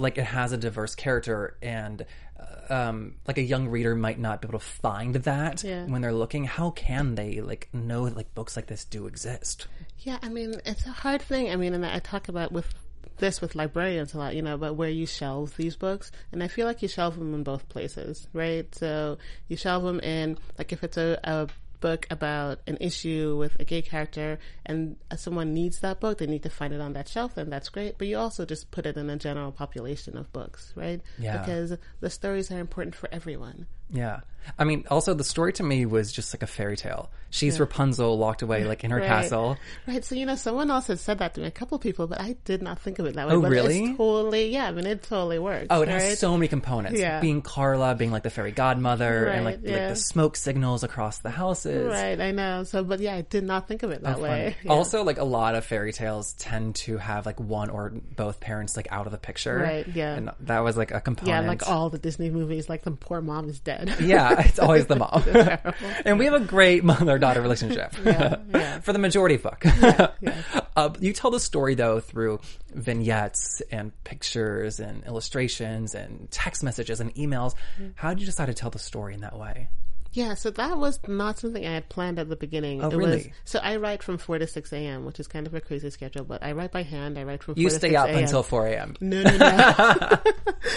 like 0.00 0.18
it 0.18 0.24
has 0.24 0.52
a 0.52 0.56
diverse 0.56 0.94
character 0.94 1.56
and 1.62 2.04
uh, 2.38 2.72
um, 2.88 3.16
like 3.26 3.38
a 3.38 3.42
young 3.42 3.68
reader 3.68 3.94
might 3.94 4.18
not 4.18 4.40
be 4.40 4.48
able 4.48 4.58
to 4.58 4.64
find 4.64 5.14
that 5.16 5.64
Yeah. 5.64 5.84
when 5.86 6.02
they're 6.02 6.12
looking. 6.12 6.44
How 6.44 6.70
can 6.70 7.14
they 7.14 7.40
like 7.40 7.68
know 7.72 8.04
that 8.06 8.16
like 8.16 8.34
books 8.34 8.56
like 8.56 8.66
this 8.66 8.84
do 8.84 9.06
exist? 9.06 9.66
Yeah, 9.98 10.18
I 10.22 10.28
mean, 10.28 10.54
it's 10.64 10.86
a 10.86 10.90
hard 10.90 11.22
thing. 11.22 11.50
I 11.50 11.56
mean, 11.56 11.74
and 11.74 11.84
I 11.84 11.98
talk 11.98 12.28
about 12.28 12.52
with 12.52 12.72
this 13.18 13.40
with 13.40 13.56
librarians 13.56 14.14
a 14.14 14.18
lot, 14.18 14.36
you 14.36 14.42
know, 14.42 14.54
about 14.54 14.76
where 14.76 14.88
you 14.88 15.04
shelve 15.04 15.56
these 15.56 15.74
books. 15.74 16.12
And 16.30 16.40
I 16.40 16.46
feel 16.46 16.66
like 16.66 16.82
you 16.82 16.88
shelve 16.88 17.18
them 17.18 17.34
in 17.34 17.42
both 17.42 17.68
places, 17.68 18.28
right? 18.32 18.72
So 18.76 19.18
you 19.48 19.56
shelve 19.56 19.82
them 19.82 19.98
in, 19.98 20.38
like, 20.56 20.72
if 20.72 20.84
it's 20.84 20.96
a, 20.96 21.18
a 21.24 21.48
book 21.80 22.06
about 22.10 22.60
an 22.66 22.78
issue 22.80 23.36
with 23.38 23.58
a 23.60 23.64
gay 23.64 23.82
character 23.82 24.38
and 24.66 24.96
someone 25.16 25.54
needs 25.54 25.80
that 25.80 26.00
book, 26.00 26.18
they 26.18 26.26
need 26.26 26.42
to 26.42 26.50
find 26.50 26.72
it 26.72 26.80
on 26.80 26.92
that 26.94 27.08
shelf, 27.08 27.34
then 27.34 27.50
that's 27.50 27.68
great. 27.68 27.98
But 27.98 28.08
you 28.08 28.18
also 28.18 28.44
just 28.44 28.70
put 28.70 28.86
it 28.86 28.96
in 28.96 29.10
a 29.10 29.16
general 29.16 29.52
population 29.52 30.16
of 30.16 30.32
books, 30.32 30.72
right? 30.76 31.00
Yeah. 31.18 31.38
Because 31.38 31.76
the 32.00 32.10
stories 32.10 32.50
are 32.50 32.58
important 32.58 32.94
for 32.94 33.08
everyone. 33.12 33.66
Yeah. 33.90 34.20
I 34.58 34.64
mean, 34.64 34.84
also 34.90 35.12
the 35.12 35.24
story 35.24 35.52
to 35.54 35.62
me 35.62 35.84
was 35.84 36.10
just 36.10 36.32
like 36.32 36.42
a 36.42 36.46
fairy 36.46 36.76
tale. 36.76 37.10
She's 37.30 37.60
Rapunzel 37.60 38.16
locked 38.16 38.40
away 38.40 38.64
like 38.64 38.84
in 38.84 38.90
her 38.90 39.00
Right. 39.00 39.06
castle. 39.06 39.58
Right. 39.86 40.02
So, 40.02 40.14
you 40.14 40.24
know, 40.24 40.34
someone 40.36 40.70
else 40.70 40.86
has 40.86 41.02
said 41.02 41.18
that 41.18 41.34
to 41.34 41.42
me, 41.42 41.46
a 41.46 41.50
couple 41.50 41.78
people, 41.78 42.06
but 42.06 42.18
I 42.18 42.36
did 42.46 42.62
not 42.62 42.78
think 42.78 42.98
of 42.98 43.04
it 43.04 43.16
that 43.16 43.28
way. 43.28 43.34
Oh, 43.34 43.42
but 43.42 43.50
really? 43.50 43.84
It's 43.84 43.98
totally, 43.98 44.50
yeah, 44.50 44.64
I 44.68 44.70
mean, 44.72 44.86
it 44.86 45.02
totally 45.02 45.38
works. 45.38 45.66
Oh, 45.68 45.82
it 45.82 45.88
right? 45.90 46.00
has 46.00 46.18
so 46.18 46.34
many 46.38 46.48
components. 46.48 46.98
Yeah. 46.98 47.20
Being 47.20 47.42
Carla, 47.42 47.94
being 47.94 48.10
like 48.10 48.22
the 48.22 48.30
fairy 48.30 48.52
godmother, 48.52 49.26
and 49.26 49.44
like, 49.44 49.56
Right, 49.62 49.72
like 49.74 49.88
the 49.90 49.96
smoke 49.96 50.36
signals 50.36 50.84
across 50.84 51.18
the 51.18 51.28
houses. 51.28 51.86
Right, 51.86 52.18
I 52.18 52.30
know. 52.30 52.64
So, 52.64 52.82
but 52.82 53.00
yeah, 53.00 53.14
I 53.16 53.20
did 53.20 53.44
not 53.44 53.68
think 53.68 53.82
of 53.82 53.90
it 53.90 54.02
that 54.04 54.16
oh, 54.16 54.20
Funny. 54.20 54.28
way. 54.30 54.56
Yeah. 54.64 54.72
Also, 54.72 55.04
like 55.04 55.18
a 55.18 55.24
lot 55.24 55.54
of 55.54 55.66
fairy 55.66 55.92
tales 55.92 56.32
tend 56.32 56.76
to 56.76 56.96
have 56.96 57.26
like 57.26 57.38
one 57.38 57.68
or 57.68 57.90
both 58.16 58.40
parents 58.40 58.74
like 58.74 58.88
out 58.90 59.04
of 59.04 59.12
the 59.12 59.18
picture. 59.18 59.58
Right, 59.58 59.86
yeah. 59.86 60.14
And 60.14 60.30
that 60.40 60.60
was 60.60 60.78
like 60.78 60.92
a 60.92 61.00
component. 61.02 61.44
yeah, 61.44 61.46
like 61.46 61.68
all 61.68 61.90
the 61.90 61.98
Disney 61.98 62.30
movies, 62.30 62.70
like 62.70 62.84
the 62.84 62.92
poor 62.92 63.20
mom 63.20 63.50
is 63.50 63.60
dead. 63.60 63.77
Yeah, 64.00 64.40
it's 64.46 64.58
always 64.58 64.86
the 64.86 64.96
mom. 64.96 65.22
and 66.04 66.18
we 66.18 66.24
have 66.24 66.34
a 66.34 66.40
great 66.40 66.84
mother 66.84 67.18
daughter 67.18 67.40
relationship 67.40 67.94
yeah. 68.04 68.80
for 68.80 68.92
the 68.92 68.98
majority 68.98 69.36
of 69.36 69.42
book. 69.42 69.64
yeah. 69.64 70.10
Uh, 70.78 70.94
you 71.00 71.12
tell 71.12 71.32
the 71.32 71.40
story 71.40 71.74
though 71.74 71.98
through 71.98 72.38
vignettes 72.72 73.60
and 73.72 73.90
pictures 74.04 74.78
and 74.78 75.02
illustrations 75.06 75.92
and 75.92 76.30
text 76.30 76.62
messages 76.62 77.00
and 77.00 77.12
emails. 77.16 77.56
Mm. 77.82 77.94
How 77.96 78.10
did 78.10 78.20
you 78.20 78.26
decide 78.26 78.46
to 78.46 78.54
tell 78.54 78.70
the 78.70 78.78
story 78.78 79.14
in 79.14 79.22
that 79.22 79.36
way? 79.36 79.70
Yeah, 80.18 80.34
so 80.34 80.50
that 80.50 80.76
was 80.76 80.98
not 81.06 81.38
something 81.38 81.64
I 81.64 81.74
had 81.74 81.88
planned 81.88 82.18
at 82.18 82.28
the 82.28 82.34
beginning. 82.34 82.82
Oh, 82.82 82.88
it 82.88 82.96
really? 82.96 83.16
Was, 83.18 83.26
so 83.44 83.60
I 83.60 83.76
write 83.76 84.02
from 84.02 84.18
4 84.18 84.40
to 84.40 84.48
6 84.48 84.72
a.m., 84.72 85.04
which 85.04 85.20
is 85.20 85.28
kind 85.28 85.46
of 85.46 85.54
a 85.54 85.60
crazy 85.60 85.90
schedule, 85.90 86.24
but 86.24 86.42
I 86.42 86.52
write 86.52 86.72
by 86.72 86.82
hand. 86.82 87.16
I 87.16 87.22
write 87.22 87.44
from 87.44 87.54
4 87.54 87.62
You 87.62 87.70
stay 87.70 87.90
6 87.90 87.94
up 87.94 88.08
until 88.08 88.42
4 88.42 88.66
a.m. 88.66 88.96
No, 89.00 89.22
no, 89.22 89.36
no. 89.36 89.44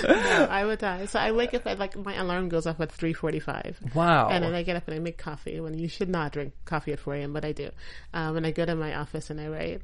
no, 0.04 0.48
I 0.48 0.64
would 0.64 0.78
die. 0.78 1.06
So 1.08 1.18
I 1.18 1.32
wake 1.32 1.56
up 1.56 1.66
at 1.66 1.80
like 1.80 1.98
my 1.98 2.14
alarm 2.14 2.50
goes 2.50 2.68
off 2.68 2.80
at 2.80 2.92
three 2.92 3.14
forty-five. 3.14 3.80
Wow. 3.96 4.30
And 4.30 4.44
then 4.44 4.54
I 4.54 4.62
get 4.62 4.76
up 4.76 4.88
and 4.88 4.96
I 4.96 5.00
make 5.00 5.18
coffee. 5.18 5.60
When 5.60 5.76
you 5.76 5.88
should 5.88 6.10
not 6.10 6.34
drink 6.34 6.54
coffee 6.66 6.94
at 6.94 7.00
four 7.00 7.16
a.m., 7.16 7.34
but 7.34 7.44
I 7.44 7.52
do. 7.52 7.72
Um, 8.14 8.38
and 8.38 8.46
I 8.46 8.52
go 8.52 8.64
to 8.64 8.76
my 8.76 8.96
office 8.96 9.32
and 9.32 9.42
I 9.42 9.48
write. 9.48 9.82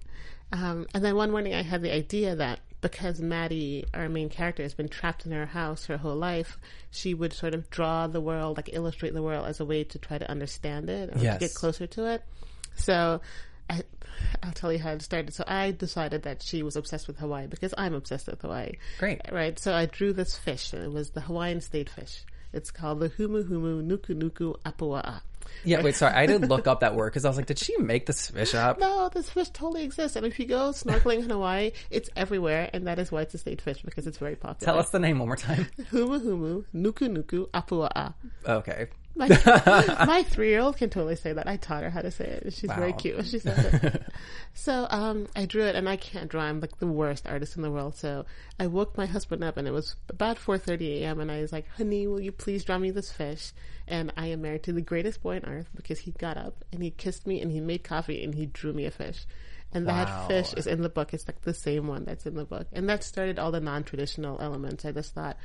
Um, 0.52 0.86
and 0.94 1.04
then 1.04 1.16
one 1.16 1.32
morning 1.32 1.56
I 1.56 1.64
had 1.64 1.82
the 1.82 1.94
idea 1.94 2.36
that 2.36 2.60
because 2.82 3.20
Maddie, 3.20 3.86
our 3.94 4.08
main 4.10 4.30
character, 4.30 4.64
has 4.64 4.74
been 4.74 4.88
trapped 4.88 5.26
in 5.26 5.32
her 5.32 5.46
house 5.46 5.86
her 5.86 5.98
whole 5.98 6.16
life, 6.16 6.58
she 6.92 7.14
would 7.14 7.34
sort 7.34 7.54
of 7.54 7.70
draw 7.70 8.08
the 8.08 8.22
world, 8.22 8.58
like 8.58 8.70
illustrate 8.74 9.14
the 9.14 9.22
world 9.24 9.48
as 9.48 9.60
a 9.60 9.66
way 9.66 9.84
to 9.86 9.98
try 10.00 10.18
to 10.18 10.30
understand 10.30 10.90
it 10.90 11.16
or 11.16 11.20
Yes. 11.20 11.36
to 11.36 11.40
get 11.40 11.54
closer 11.56 11.88
to 11.88 12.06
it. 12.14 12.24
So 12.76 13.22
I, 13.70 13.82
I'll 14.44 14.52
tell 14.52 14.72
you 14.72 14.80
how 14.80 14.92
it 14.92 15.02
started. 15.02 15.34
So 15.34 15.44
I 15.48 15.72
decided 15.72 16.24
that 16.24 16.44
she 16.44 16.62
was 16.64 16.76
obsessed 16.76 17.08
with 17.08 17.18
Hawaii 17.18 17.48
because 17.48 17.74
I'm 17.78 17.94
obsessed 17.96 18.28
with 18.28 18.42
Hawaii. 18.42 18.74
Great. 19.00 19.22
Right. 19.32 19.58
So 19.60 19.74
I 19.74 19.88
drew 19.88 20.14
this 20.14 20.38
fish. 20.38 20.74
It 20.74 20.92
was 20.92 21.10
the 21.12 21.22
Hawaiian 21.22 21.62
state 21.62 21.90
fish. 21.90 22.24
It's 22.54 22.72
called 22.72 23.00
the 23.00 23.10
Humu 23.10 23.44
Humu 23.50 23.84
Nuku 23.86 24.16
Nuku 24.22 24.56
Apua'a. 24.64 25.22
Yeah, 25.64 25.82
wait, 25.82 25.96
sorry. 25.96 26.14
I 26.14 26.26
didn't 26.26 26.50
look 26.50 26.68
up 26.68 26.82
that 26.82 26.96
word 26.96 27.12
because 27.12 27.26
I 27.26 27.30
was 27.30 27.38
like, 27.38 27.46
did 27.48 27.60
she 27.60 27.78
make 27.78 28.06
this 28.06 28.30
fish 28.30 28.56
up? 28.56 28.80
No, 28.80 29.10
this 29.10 29.30
fish 29.30 29.50
totally 29.50 29.84
exists. 29.84 30.16
And 30.16 30.26
if 30.26 30.40
you 30.40 30.46
go 30.46 30.72
snorkeling 30.72 31.24
in 31.24 31.30
Hawaii, 31.30 31.72
it's 31.90 32.10
everywhere. 32.16 32.70
And 32.74 32.88
that 32.88 33.00
is 33.00 33.12
why 33.12 33.22
it's 33.22 33.34
a 33.34 33.38
state 33.38 33.62
fish 33.62 33.82
because 33.84 34.08
it's 34.08 34.18
very 34.18 34.36
popular. 34.36 34.74
Tell 34.74 34.80
us 34.80 34.90
the 34.90 35.00
name 35.00 35.20
one 35.20 35.28
more 35.28 35.38
time. 35.38 35.68
Humu 35.92 36.20
Humu 36.22 36.66
Nuku 36.74 37.10
Nuku 37.16 37.50
Apua'a. 37.52 38.14
Okay. 38.48 38.88
My, 39.98 40.06
my 40.06 40.24
three 40.24 40.50
year 40.50 40.60
old 40.60 40.78
can 40.78 40.90
totally 40.90 41.16
say 41.16 41.34
that. 41.34 41.48
I 41.48 41.58
taught 41.58 41.84
her 41.84 41.90
how 41.90 42.02
to 42.02 42.12
say 42.12 42.26
it. 42.26 42.54
She's 42.54 42.72
very 42.72 42.94
cute 42.94 43.26
she 43.26 43.40
says 43.40 43.74
it. 43.84 44.04
so 44.54 44.86
um, 44.90 45.28
I 45.36 45.46
drew 45.46 45.64
it, 45.64 45.76
and 45.76 45.90
I 45.90 45.96
can't 45.98 46.30
draw. 46.30 46.44
I'm 46.44 46.60
like 46.60 46.78
the 46.78 46.88
worst 46.88 47.26
artist 47.28 47.56
in 47.56 47.64
the 47.64 47.72
world. 47.72 47.96
So 47.96 48.26
I 48.60 48.68
woke 48.68 48.96
my 48.98 49.08
husband 49.08 49.44
up, 49.44 49.58
and 49.58 49.68
it 49.68 49.72
was 49.72 49.96
about 50.10 50.38
4:30 50.38 51.02
a.m. 51.02 51.20
And 51.20 51.32
I 51.32 51.42
was 51.42 51.52
like, 51.52 51.68
"Honey, 51.78 52.06
will 52.06 52.22
you 52.22 52.32
please 52.32 52.64
draw 52.64 52.78
me 52.78 52.92
this 52.92 53.12
fish?" 53.12 53.54
And 53.88 54.14
I 54.18 54.28
am 54.28 54.42
married 54.42 54.64
to 54.64 54.74
the 54.74 54.82
greatest 54.82 55.24
boy 55.24 55.38
on 55.38 55.46
earth 55.46 55.70
because 55.76 56.00
he 56.00 56.12
got 56.12 56.38
up 56.38 56.64
and 56.72 56.84
he 56.84 56.92
kissed 56.92 57.26
me 57.26 57.42
and 57.42 57.52
he 57.52 57.60
made 57.60 57.84
coffee 57.84 58.24
and 58.24 58.36
he 58.36 58.46
drew 58.46 58.74
me 58.74 58.86
a 58.86 58.92
fish. 58.92 59.26
And 59.74 59.86
Wow. 59.86 60.06
that 60.06 60.28
fish 60.28 60.54
is 60.54 60.68
in 60.68 60.82
the 60.82 60.90
book. 60.90 61.14
It's 61.14 61.28
like 61.28 61.42
the 61.42 61.54
same 61.54 61.88
one 61.88 62.06
that's 62.06 62.26
in 62.26 62.36
the 62.36 62.46
book. 62.46 62.68
And 62.72 62.88
that 62.90 63.04
started 63.04 63.40
all 63.40 63.52
the 63.52 63.60
non 63.62 63.84
traditional 63.84 64.40
elements. 64.42 64.86
I 64.86 64.92
just 64.92 65.14
thought 65.14 65.38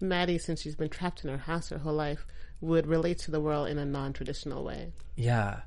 Maddie, 0.00 0.38
since 0.38 0.62
she's 0.62 0.76
been 0.76 0.88
trapped 0.88 1.24
in 1.24 1.30
her 1.30 1.38
house 1.38 1.70
her 1.70 1.78
whole 1.78 1.94
life, 1.94 2.26
would 2.60 2.86
relate 2.86 3.18
to 3.20 3.30
the 3.30 3.40
world 3.40 3.68
in 3.68 3.78
a 3.78 3.84
non 3.84 4.12
traditional 4.12 4.64
way. 4.64 4.92
Yeah. 5.14 5.60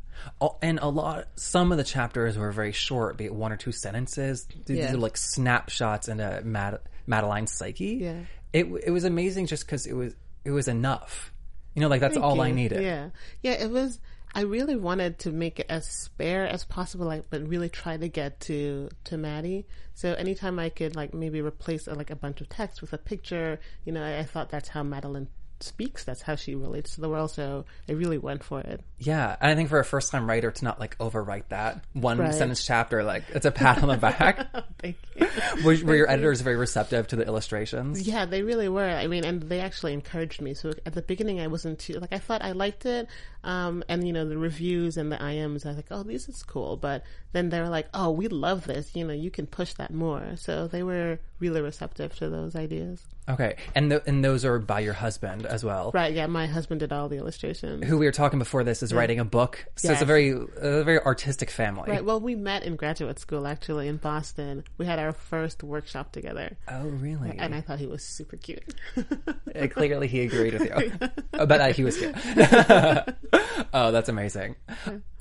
And 0.61 0.79
a 0.79 0.89
lot, 0.89 1.27
some 1.35 1.71
of 1.71 1.77
the 1.77 1.83
chapters 1.83 2.37
were 2.37 2.51
very 2.51 2.73
short, 2.73 3.17
be 3.17 3.25
it 3.25 3.33
one 3.33 3.51
or 3.53 3.57
two 3.57 3.71
sentences. 3.71 4.47
These 4.65 4.79
Yeah. 4.79 4.93
are 4.93 4.97
like 4.97 5.15
snapshots 5.15 6.09
into 6.09 6.41
Mad- 6.43 6.79
Madeline's 7.07 7.51
psyche. 7.51 7.99
Yeah. 8.01 8.21
It, 8.51 8.65
it 8.85 8.91
was 8.91 9.05
amazing 9.05 9.45
just 9.45 9.65
because 9.65 9.85
it 9.85 9.93
was, 9.93 10.15
it 10.43 10.51
was 10.51 10.67
enough. 10.67 11.31
You 11.73 11.81
know, 11.81 11.87
like 11.87 12.01
that's 12.01 12.15
Thank 12.15 12.25
all 12.25 12.41
I 12.41 12.51
needed. 12.51 12.81
Yeah. 12.81 13.09
Yeah, 13.41 13.53
it 13.53 13.69
was 13.69 13.99
I 14.33 14.41
really 14.41 14.75
wanted 14.75 15.19
to 15.19 15.31
make 15.31 15.59
it 15.59 15.65
as 15.69 15.87
spare 15.87 16.47
as 16.47 16.63
possible, 16.63 17.07
like, 17.07 17.29
but 17.29 17.47
really 17.47 17.69
try 17.69 17.97
to 17.97 18.07
get 18.07 18.39
to 18.41 18.89
to 19.05 19.17
Maddie. 19.17 19.65
So 19.95 20.13
anytime 20.13 20.59
I 20.59 20.69
could, 20.69 20.95
like, 20.95 21.13
maybe 21.13 21.41
replace 21.41 21.87
uh, 21.87 21.95
like 21.95 22.11
a 22.11 22.15
bunch 22.15 22.39
of 22.39 22.47
text 22.47 22.81
with 22.81 22.93
a 22.93 22.97
picture, 22.97 23.59
you 23.85 23.91
know, 23.91 24.03
I, 24.03 24.19
I 24.19 24.23
thought 24.23 24.49
that's 24.49 24.69
how 24.69 24.83
Madeline 24.83 25.27
speaks. 25.63 26.03
That's 26.03 26.21
how 26.21 26.35
she 26.35 26.55
relates 26.55 26.95
to 26.95 27.01
the 27.01 27.09
world. 27.09 27.31
So 27.31 27.65
I 27.87 27.93
really 27.93 28.17
went 28.17 28.43
for 28.43 28.59
it. 28.61 28.81
Yeah, 28.97 29.35
and 29.39 29.51
I 29.51 29.55
think 29.55 29.69
for 29.69 29.79
a 29.79 29.85
first 29.85 30.11
time 30.11 30.27
writer 30.29 30.51
to 30.51 30.63
not 30.65 30.79
like 30.79 30.97
overwrite 30.99 31.49
that 31.49 31.83
one 31.93 32.17
Right. 32.17 32.33
sentence 32.33 32.65
chapter, 32.65 33.03
like 33.03 33.23
it's 33.29 33.45
a 33.45 33.51
pat 33.51 33.81
on 33.81 33.89
the 33.89 33.97
back. 33.97 34.47
Thank 34.81 34.97
you. 35.15 35.27
were, 35.63 35.77
were 35.85 35.95
your 35.95 36.09
editors 36.09 36.41
very 36.41 36.55
receptive 36.55 37.07
to 37.07 37.15
the 37.15 37.25
illustrations? 37.25 38.07
Yeah, 38.07 38.25
they 38.25 38.41
really 38.41 38.69
were. 38.69 38.89
I 38.89 39.07
mean, 39.07 39.23
and 39.25 39.41
they 39.43 39.59
actually 39.59 39.93
encouraged 39.93 40.41
me. 40.41 40.53
So 40.53 40.73
at 40.85 40.93
the 40.93 41.01
beginning, 41.01 41.39
I 41.39 41.47
wasn't 41.47 41.79
too 41.79 41.93
like 41.93 42.13
I 42.13 42.19
thought 42.19 42.41
I 42.41 42.51
liked 42.51 42.85
it, 42.85 43.07
um, 43.43 43.83
and 43.87 44.05
you 44.05 44.13
know 44.13 44.27
the 44.27 44.37
reviews 44.37 44.97
and 44.97 45.11
the 45.11 45.17
IMs. 45.17 45.65
I 45.65 45.69
was 45.69 45.77
like, 45.77 45.87
oh, 45.91 46.03
this 46.03 46.27
is 46.29 46.43
cool. 46.43 46.77
But 46.77 47.03
then 47.31 47.49
they 47.49 47.59
were 47.61 47.69
like, 47.69 47.87
oh, 47.93 48.09
we 48.11 48.27
love 48.27 48.65
this. 48.65 48.95
You 48.95 49.05
know, 49.05 49.13
you 49.13 49.31
can 49.31 49.45
push 49.47 49.73
that 49.75 49.93
more. 49.93 50.35
So 50.35 50.67
they 50.67 50.83
were 50.83 51.19
really 51.39 51.61
receptive 51.61 52.15
to 52.17 52.29
those 52.29 52.55
ideas. 52.55 53.01
Okay, 53.29 53.57
and 53.75 53.91
th- 53.91 54.01
and 54.07 54.25
those 54.25 54.43
are 54.43 54.57
by 54.57 54.79
your 54.79 54.93
husband 54.93 55.45
as 55.45 55.63
well, 55.63 55.91
Right? 55.93 56.11
Yeah, 56.15 56.25
my 56.25 56.47
husband 56.47 56.79
did 56.79 56.91
all 56.91 57.09
the 57.09 57.17
illustrations. 57.17 57.85
who 57.85 57.99
we 57.99 58.07
were 58.07 58.11
talking 58.11 58.39
before 58.39 58.63
this 58.63 58.81
is 58.81 58.91
writing 58.91 59.19
a 59.19 59.25
book, 59.25 59.65
so 59.75 59.91
it's 59.91 60.01
a 60.01 60.05
very 60.05 60.31
a 60.31 60.83
very 60.83 60.99
artistic 60.99 61.51
family. 61.51 61.91
Right. 61.91 62.03
Well, 62.03 62.19
we 62.19 62.33
met 62.33 62.63
in 62.63 62.75
graduate 62.75 63.19
school 63.19 63.45
actually 63.45 63.87
in 63.87 63.97
Boston. 63.97 64.63
We 64.79 64.87
had 64.87 64.97
our 64.97 65.11
first 65.13 65.61
workshop 65.63 66.11
together, 66.11 66.57
Oh, 66.67 66.85
really? 66.85 67.37
and 67.37 67.53
I 67.53 67.61
thought 67.61 67.77
he 67.77 67.85
was 67.85 68.03
super 68.03 68.35
cute. 68.35 68.63
Uh, 68.97 69.67
Clearly, 69.67 70.07
he 70.07 70.21
agreed 70.21 70.53
with 70.53 70.63
you. 70.65 71.09
Oh, 71.35 71.45
but 71.45 71.61
uh, 71.61 71.67
he 71.71 71.83
was 71.83 71.97
cute. 71.97 72.15
oh, 73.73 73.91
that's 73.91 74.09
amazing. 74.09 74.55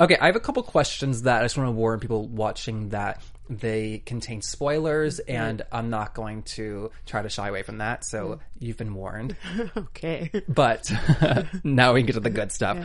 Okay, 0.01 0.17
I 0.21 0.27
have 0.27 0.37
a 0.37 0.41
couple 0.41 0.63
questions 0.63 1.23
that 1.23 1.41
I 1.41 1.45
just 1.45 1.57
want 1.57 1.69
to 1.69 1.73
warn 1.73 2.01
people 2.01 2.27
watching 2.27 2.91
that 2.91 3.23
they 3.49 4.03
contain 4.05 4.43
spoilers, 4.43 5.21
mm-hmm. 5.21 5.43
and 5.43 5.63
I'm 5.73 5.91
not 5.91 6.15
going 6.15 6.43
to 6.43 6.91
try 7.07 7.23
to 7.23 7.29
shy 7.29 7.49
away 7.49 7.63
from 7.63 7.79
that. 7.79 8.05
So 8.05 8.27
mm. 8.27 8.41
you've 8.59 8.77
been 8.77 8.95
warned. 8.95 9.37
okay. 9.77 10.31
But 10.49 10.91
now 11.65 11.95
we 11.95 12.01
can 12.01 12.07
get 12.07 12.13
to 12.15 12.21
the 12.21 12.31
good 12.31 12.53
stuff. 12.53 12.79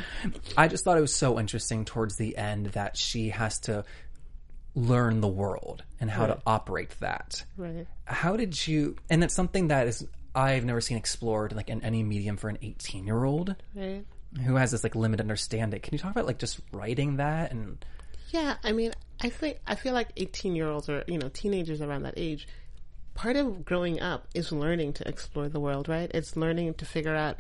I 0.58 0.68
just 0.68 0.84
thought 0.84 0.98
it 0.98 1.02
was 1.02 1.14
so 1.14 1.40
interesting 1.40 1.86
towards 1.86 2.16
the 2.16 2.38
end 2.38 2.68
that 2.68 2.98
she 2.98 3.30
has 3.30 3.60
to 3.62 3.84
learn 4.76 5.22
the 5.22 5.28
world 5.28 5.84
and 6.00 6.10
how 6.10 6.26
to 6.26 6.40
operate 6.48 6.90
that 7.00 7.46
Right. 7.58 7.86
how 8.06 8.36
did 8.36 8.68
you 8.68 8.96
and 9.10 9.22
that's 9.22 9.34
something 9.36 9.68
that 9.68 9.88
is 9.88 10.08
i've 10.34 10.66
never 10.66 10.82
seen 10.82 10.98
explored 10.98 11.54
like 11.54 11.70
in 11.70 11.84
any 11.84 12.02
medium 12.02 12.38
for 12.38 12.50
an 12.50 12.58
18 12.62 13.06
year 13.06 13.24
old 13.24 13.56
Right. 13.76 14.04
Who 14.46 14.56
has 14.56 14.72
this 14.72 14.84
like 14.84 14.96
limited 14.96 15.22
understanding 15.22 15.80
can 15.80 15.94
you 15.94 16.00
talk 16.00 16.12
about 16.12 16.26
like 16.26 16.40
just 16.40 16.60
writing 16.72 17.18
that 17.18 17.52
and 17.52 17.86
Yeah, 18.32 18.56
I 18.64 18.72
mean, 18.72 18.92
I 19.22 19.30
think 19.30 19.60
I 19.68 19.76
feel 19.76 19.94
like 19.94 20.10
eighteen 20.18 20.56
year 20.56 20.68
olds 20.68 20.90
or 20.90 21.04
you 21.08 21.18
know 21.18 21.30
teenagers 21.30 21.82
around 21.82 22.04
that 22.04 22.16
age. 22.18 22.48
Part 23.14 23.36
of 23.36 23.64
growing 23.64 24.02
up 24.02 24.28
is 24.34 24.52
learning 24.52 24.94
to 24.94 25.08
explore 25.08 25.48
the 25.50 25.60
world, 25.60 25.88
right? 25.88 26.10
It's 26.14 26.36
learning 26.36 26.74
to 26.76 26.86
figure 26.86 27.16
out 27.16 27.38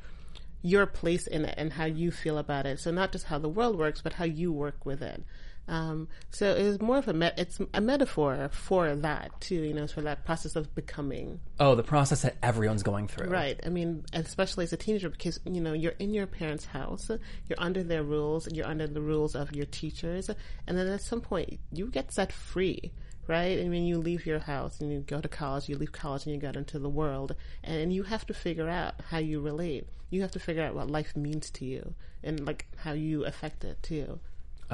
your 0.61 0.85
place 0.85 1.25
in 1.25 1.45
it 1.45 1.55
and 1.57 1.73
how 1.73 1.85
you 1.85 2.11
feel 2.11 2.37
about 2.37 2.65
it. 2.67 2.79
So 2.79 2.91
not 2.91 3.11
just 3.11 3.25
how 3.25 3.39
the 3.39 3.49
world 3.49 3.77
works, 3.77 4.01
but 4.01 4.13
how 4.13 4.25
you 4.25 4.51
work 4.51 4.85
with 4.85 5.01
it. 5.01 5.23
Um, 5.67 6.09
so 6.31 6.53
it 6.53 6.63
was 6.63 6.81
more 6.81 6.97
of 6.97 7.07
a 7.07 7.13
met- 7.13 7.39
it's 7.39 7.59
a 7.73 7.79
metaphor 7.79 8.49
for 8.51 8.95
that 8.97 9.39
too, 9.39 9.61
you 9.61 9.73
know, 9.73 9.87
for 9.87 10.01
that 10.01 10.25
process 10.25 10.55
of 10.55 10.73
becoming. 10.75 11.39
oh 11.59 11.75
the 11.75 11.83
process 11.83 12.23
that 12.23 12.35
everyone's 12.43 12.83
going 12.83 13.07
through 13.07 13.27
Right. 13.29 13.59
I 13.65 13.69
mean, 13.69 14.03
especially 14.11 14.65
as 14.65 14.73
a 14.73 14.77
teenager, 14.77 15.09
because 15.09 15.39
you 15.45 15.61
know 15.61 15.73
you're 15.73 15.93
in 15.99 16.13
your 16.13 16.27
parents' 16.27 16.65
house, 16.65 17.09
you're 17.09 17.59
under 17.59 17.81
their 17.81 18.03
rules, 18.03 18.51
you're 18.51 18.67
under 18.67 18.87
the 18.87 19.01
rules 19.01 19.35
of 19.35 19.55
your 19.55 19.65
teachers, 19.65 20.29
and 20.67 20.77
then 20.77 20.87
at 20.87 21.01
some 21.01 21.21
point 21.21 21.59
you 21.71 21.87
get 21.87 22.13
set 22.13 22.31
free. 22.31 22.91
Right, 23.25 23.57
I 23.57 23.69
mean, 23.69 23.85
you 23.85 23.99
leave 23.99 24.25
your 24.25 24.39
house 24.39 24.81
and 24.81 24.91
you 24.91 24.99
go 24.99 25.21
to 25.21 25.29
college. 25.29 25.69
You 25.69 25.77
leave 25.77 25.93
college 25.93 26.25
and 26.25 26.35
you 26.35 26.41
get 26.41 26.57
into 26.57 26.77
the 26.77 26.89
world, 26.89 27.35
and 27.63 27.93
you 27.93 28.03
have 28.03 28.25
to 28.25 28.33
figure 28.33 28.67
out 28.67 28.95
how 29.09 29.19
you 29.19 29.39
relate. 29.39 29.87
You 30.09 30.21
have 30.23 30.31
to 30.31 30.39
figure 30.39 30.61
out 30.61 30.75
what 30.75 30.91
life 30.91 31.15
means 31.15 31.49
to 31.51 31.63
you 31.63 31.95
and 32.21 32.45
like 32.45 32.67
how 32.75 32.91
you 32.91 33.23
affect 33.25 33.63
it 33.63 33.81
too. 33.81 34.19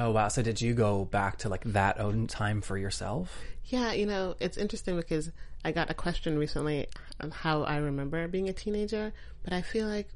Oh 0.00 0.10
wow 0.10 0.28
so 0.28 0.42
did 0.42 0.60
you 0.60 0.74
go 0.74 1.04
back 1.04 1.38
to 1.38 1.48
like 1.48 1.64
that 1.64 2.00
own 2.00 2.26
time 2.26 2.60
for 2.60 2.76
yourself 2.76 3.40
Yeah, 3.70 3.92
you 3.92 4.04
know, 4.06 4.34
it's 4.40 4.58
interesting 4.58 4.96
because 4.96 5.30
I 5.64 5.70
got 5.70 5.90
a 5.90 5.94
question 5.94 6.36
recently 6.38 6.88
on 7.20 7.30
how 7.30 7.62
I 7.62 7.76
remember 7.76 8.26
being 8.26 8.48
a 8.48 8.52
teenager, 8.52 9.12
but 9.44 9.52
I 9.52 9.62
feel 9.62 9.86
like 9.86 10.08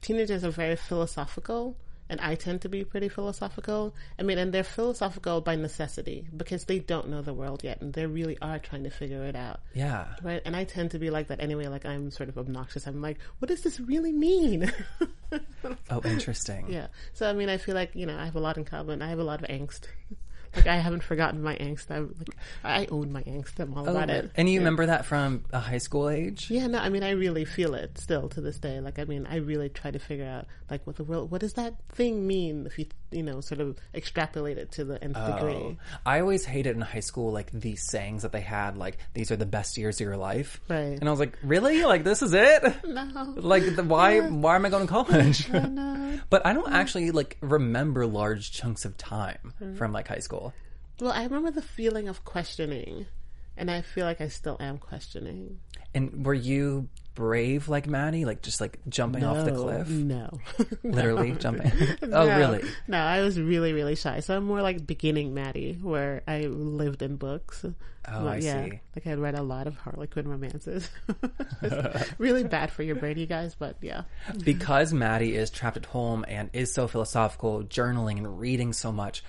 teenagers 0.00 0.44
are 0.44 0.50
very 0.50 0.76
philosophical, 0.76 1.76
and 2.08 2.20
I 2.22 2.36
tend 2.36 2.62
to 2.62 2.70
be 2.70 2.84
pretty 2.84 3.10
philosophical. 3.10 3.94
I 4.18 4.22
mean, 4.22 4.38
and 4.38 4.52
they're 4.52 4.64
philosophical 4.64 5.42
by 5.42 5.56
necessity 5.56 6.26
because 6.34 6.64
they 6.64 6.78
don't 6.78 7.08
know 7.08 7.20
the 7.20 7.34
world 7.34 7.62
yet, 7.64 7.82
and 7.82 7.92
they 7.92 8.06
really 8.06 8.38
are 8.40 8.58
trying 8.58 8.84
to 8.84 8.90
figure 8.90 9.24
it 9.24 9.36
out. 9.36 9.60
yeah 9.74 10.06
Right, 10.22 10.40
and 10.46 10.56
I 10.56 10.64
tend 10.64 10.92
to 10.92 10.98
be 10.98 11.10
like 11.10 11.28
that 11.28 11.42
anyway. 11.42 11.66
Like 11.66 11.84
I'm 11.84 12.10
sort 12.10 12.30
of 12.30 12.38
obnoxious. 12.38 12.86
I'm 12.86 13.02
like, 13.02 13.18
what 13.40 13.48
does 13.48 13.60
this 13.60 13.78
really 13.78 14.12
mean? 14.12 14.72
oh 15.90 16.00
interesting 16.04 16.66
yeah. 16.68 16.88
So 17.12 17.28
I 17.28 17.32
mean, 17.32 17.48
I 17.48 17.56
feel 17.56 17.74
like 17.74 17.94
you 17.94 18.06
know 18.06 18.16
I 18.18 18.24
have 18.24 18.36
a 18.36 18.40
lot 18.40 18.56
in 18.58 18.64
common. 18.64 19.02
I 19.02 19.08
have 19.08 19.18
a 19.18 19.24
lot 19.24 19.42
of 19.42 19.48
angst. 19.48 19.82
like 20.56 20.66
I 20.66 20.76
haven't 20.76 21.02
forgotten 21.02 21.42
my 21.42 21.56
angst. 21.56 21.90
I 21.90 22.00
like 22.00 22.28
I 22.62 22.86
own 22.90 23.10
my 23.12 23.22
angst. 23.22 23.58
I'm 23.58 23.72
all 23.74 23.88
Oh, 23.88 23.90
about 23.92 24.10
it. 24.10 24.30
and 24.34 24.48
you 24.48 24.54
Yeah. 24.54 24.60
remember 24.60 24.86
that 24.86 25.06
from 25.06 25.44
a 25.52 25.60
high 25.60 25.78
school 25.78 26.08
age 26.10 26.50
Yeah, 26.50 26.66
no, 26.66 26.78
I 26.78 26.88
mean, 26.90 27.02
I 27.02 27.10
really 27.12 27.44
feel 27.46 27.74
it 27.74 27.96
still 27.98 28.28
to 28.30 28.40
this 28.40 28.58
day. 28.58 28.78
Like, 28.80 28.98
I 28.98 29.04
mean, 29.04 29.26
I 29.26 29.36
really 29.36 29.68
try 29.70 29.90
to 29.90 29.98
figure 29.98 30.26
out, 30.26 30.46
like, 30.70 30.86
what 30.86 30.96
the 30.96 31.04
world, 31.04 31.30
what 31.30 31.40
does 31.40 31.54
that 31.54 31.74
thing 31.88 32.26
mean 32.26 32.66
if 32.66 32.78
you, 32.78 32.86
you 33.12 33.22
know, 33.22 33.40
sort 33.40 33.60
of 33.60 33.76
extrapolate 33.94 34.58
it 34.58 34.72
to 34.72 34.84
the 34.84 35.02
nth 35.02 35.16
Oh. 35.18 35.34
degree? 35.34 35.78
I 36.06 36.20
always 36.20 36.44
hated 36.44 36.74
in 36.76 36.82
high 36.82 37.00
school 37.00 37.32
like 37.32 37.50
these 37.52 37.82
sayings 37.88 38.22
that 38.22 38.32
they 38.32 38.40
had 38.40 38.76
like 38.76 38.98
these 39.14 39.30
are 39.30 39.36
the 39.36 39.46
best 39.46 39.76
years 39.78 40.00
of 40.00 40.04
your 40.06 40.16
life. 40.16 40.60
Right. 40.68 40.98
And 40.98 41.08
I 41.08 41.10
was 41.10 41.20
like, 41.20 41.38
really? 41.42 41.84
Like 41.84 42.04
this 42.04 42.22
is 42.22 42.32
it? 42.34 42.62
No. 42.86 43.34
Like 43.36 43.76
the, 43.76 43.82
why 43.84 44.20
why 44.20 44.56
am 44.56 44.66
I 44.66 44.70
going 44.70 44.86
to 44.86 44.92
college? 44.92 45.48
No. 45.52 46.18
but 46.30 46.44
I 46.46 46.52
don't 46.52 46.72
actually 46.72 47.10
like 47.10 47.36
remember 47.40 48.06
large 48.06 48.52
chunks 48.52 48.84
of 48.84 48.96
time 48.96 49.52
Mm-hmm. 49.60 49.76
from 49.76 49.92
like 49.92 50.08
high 50.08 50.18
school. 50.20 50.52
Well, 51.00 51.12
I 51.12 51.24
remember 51.24 51.50
the 51.50 51.62
feeling 51.62 52.08
of 52.08 52.24
questioning, 52.24 53.06
and 53.56 53.70
I 53.70 53.80
feel 53.82 54.04
like 54.06 54.20
I 54.20 54.28
still 54.28 54.56
am 54.60 54.78
questioning. 54.78 55.58
And 55.94 56.24
were 56.24 56.34
you 56.34 56.88
brave 57.14 57.68
like 57.68 57.86
Maddie, 57.86 58.24
like 58.24 58.42
just 58.42 58.60
like 58.60 58.78
jumping 58.88 59.24
off 59.24 59.44
the 59.44 59.52
cliff, 59.52 59.88
No. 59.88 60.38
literally 60.82 61.32
jumping. 61.38 61.72
oh, 62.02 62.26
No. 62.26 62.36
really? 62.38 62.64
No, 62.88 62.98
I 62.98 63.20
was 63.22 63.38
really, 63.40 63.72
really 63.72 63.94
shy. 63.94 64.20
So 64.20 64.36
I'm 64.36 64.44
more 64.44 64.62
like 64.62 64.86
beginning 64.86 65.34
Maddie, 65.34 65.78
where 65.80 66.22
I 66.26 66.40
lived 66.42 67.02
in 67.02 67.16
books. 67.16 67.64
Oh, 68.08 68.26
I 68.26 68.36
yeah, 68.38 68.64
see. 68.64 68.80
Like 68.96 69.06
I 69.06 69.12
read 69.14 69.36
a 69.36 69.42
lot 69.42 69.68
of 69.68 69.76
Harlequin 69.76 70.26
romances. 70.26 70.90
Really 72.18 72.42
bad 72.42 72.72
for 72.72 72.82
your 72.82 72.96
brain, 72.96 73.16
you 73.16 73.26
guys, 73.26 73.54
but 73.54 73.76
yeah. 73.80 74.02
because 74.44 74.92
Maddie 74.92 75.36
is 75.36 75.50
trapped 75.50 75.76
at 75.76 75.86
home 75.86 76.24
and 76.26 76.50
is 76.52 76.72
so 76.72 76.88
philosophical, 76.88 77.62
journaling 77.62 78.16
and 78.18 78.40
reading 78.40 78.72
so 78.72 78.90
much, 78.90 79.22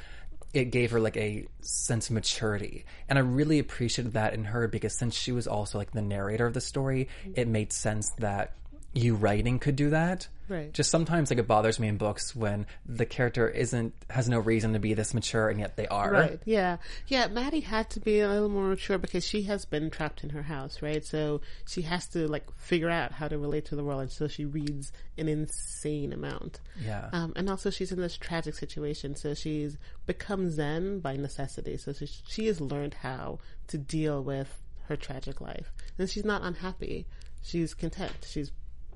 it 0.53 0.65
gave 0.65 0.91
her 0.91 0.99
like 0.99 1.17
a 1.17 1.47
sense 1.61 2.09
of 2.09 2.13
maturity. 2.13 2.85
And 3.09 3.17
I 3.17 3.21
really 3.21 3.59
appreciated 3.59 4.13
that 4.13 4.33
in 4.33 4.45
her 4.45 4.67
because 4.67 4.93
since 4.97 5.15
she 5.15 5.31
was 5.31 5.47
also 5.47 5.77
like 5.77 5.91
the 5.91 6.01
narrator 6.01 6.45
of 6.45 6.53
the 6.53 6.61
story, 6.61 7.09
it 7.33 7.47
made 7.47 7.73
sense 7.73 8.11
that 8.19 8.53
you 8.93 9.15
writing 9.15 9.57
could 9.57 9.75
do 9.75 9.89
that. 9.89 10.27
Right. 10.49 10.73
Just 10.73 10.91
sometimes 10.91 11.29
like 11.29 11.39
it 11.39 11.47
bothers 11.47 11.79
me 11.79 11.87
in 11.87 11.97
books 11.97 12.35
when 12.35 12.65
the 12.85 13.05
character 13.05 13.47
isn't 13.47 13.93
has 14.09 14.27
no 14.27 14.39
reason 14.39 14.73
to 14.73 14.79
be 14.79 14.93
this 14.93 15.13
mature 15.13 15.49
and 15.49 15.59
yet 15.59 15.77
they 15.77 15.87
are. 15.87 16.11
Right. 16.11 16.41
Yeah. 16.45 16.77
Yeah. 17.07 17.27
Maddie 17.27 17.61
had 17.61 17.89
to 17.91 17.99
be 17.99 18.19
a 18.19 18.29
little 18.29 18.49
more 18.49 18.67
mature 18.67 18.97
because 18.97 19.25
she 19.25 19.43
has 19.43 19.65
been 19.65 19.89
trapped 19.89 20.23
in 20.23 20.31
her 20.31 20.43
house, 20.43 20.81
right? 20.81 21.03
So 21.05 21.41
she 21.67 21.83
has 21.83 22.07
to 22.07 22.27
like 22.27 22.53
figure 22.57 22.89
out 22.89 23.11
how 23.11 23.27
to 23.27 23.37
relate 23.37 23.65
to 23.65 23.75
the 23.75 23.83
world, 23.83 24.01
and 24.01 24.11
so 24.11 24.27
she 24.27 24.45
reads 24.45 24.91
an 25.17 25.27
insane 25.27 26.13
amount. 26.13 26.59
Yeah. 26.83 27.09
Um, 27.11 27.33
and 27.35 27.49
also 27.49 27.69
she's 27.69 27.91
in 27.91 27.99
this 27.99 28.17
tragic 28.17 28.55
situation, 28.55 29.15
so 29.15 29.33
she's 29.33 29.77
become 30.05 30.49
Zen 30.49 30.99
by 30.99 31.15
necessity. 31.15 31.77
So 31.77 31.93
she, 31.93 32.07
she 32.27 32.47
has 32.47 32.59
learned 32.59 32.95
how 32.95 33.39
to 33.67 33.77
deal 33.77 34.23
with 34.23 34.61
her 34.87 34.95
tragic 34.95 35.39
life, 35.39 35.71
and 35.97 36.09
she's 36.09 36.25
not 36.25 36.41
unhappy. 36.43 37.05
She's 37.41 37.73
content. 37.73 38.13
She's, 38.25 38.51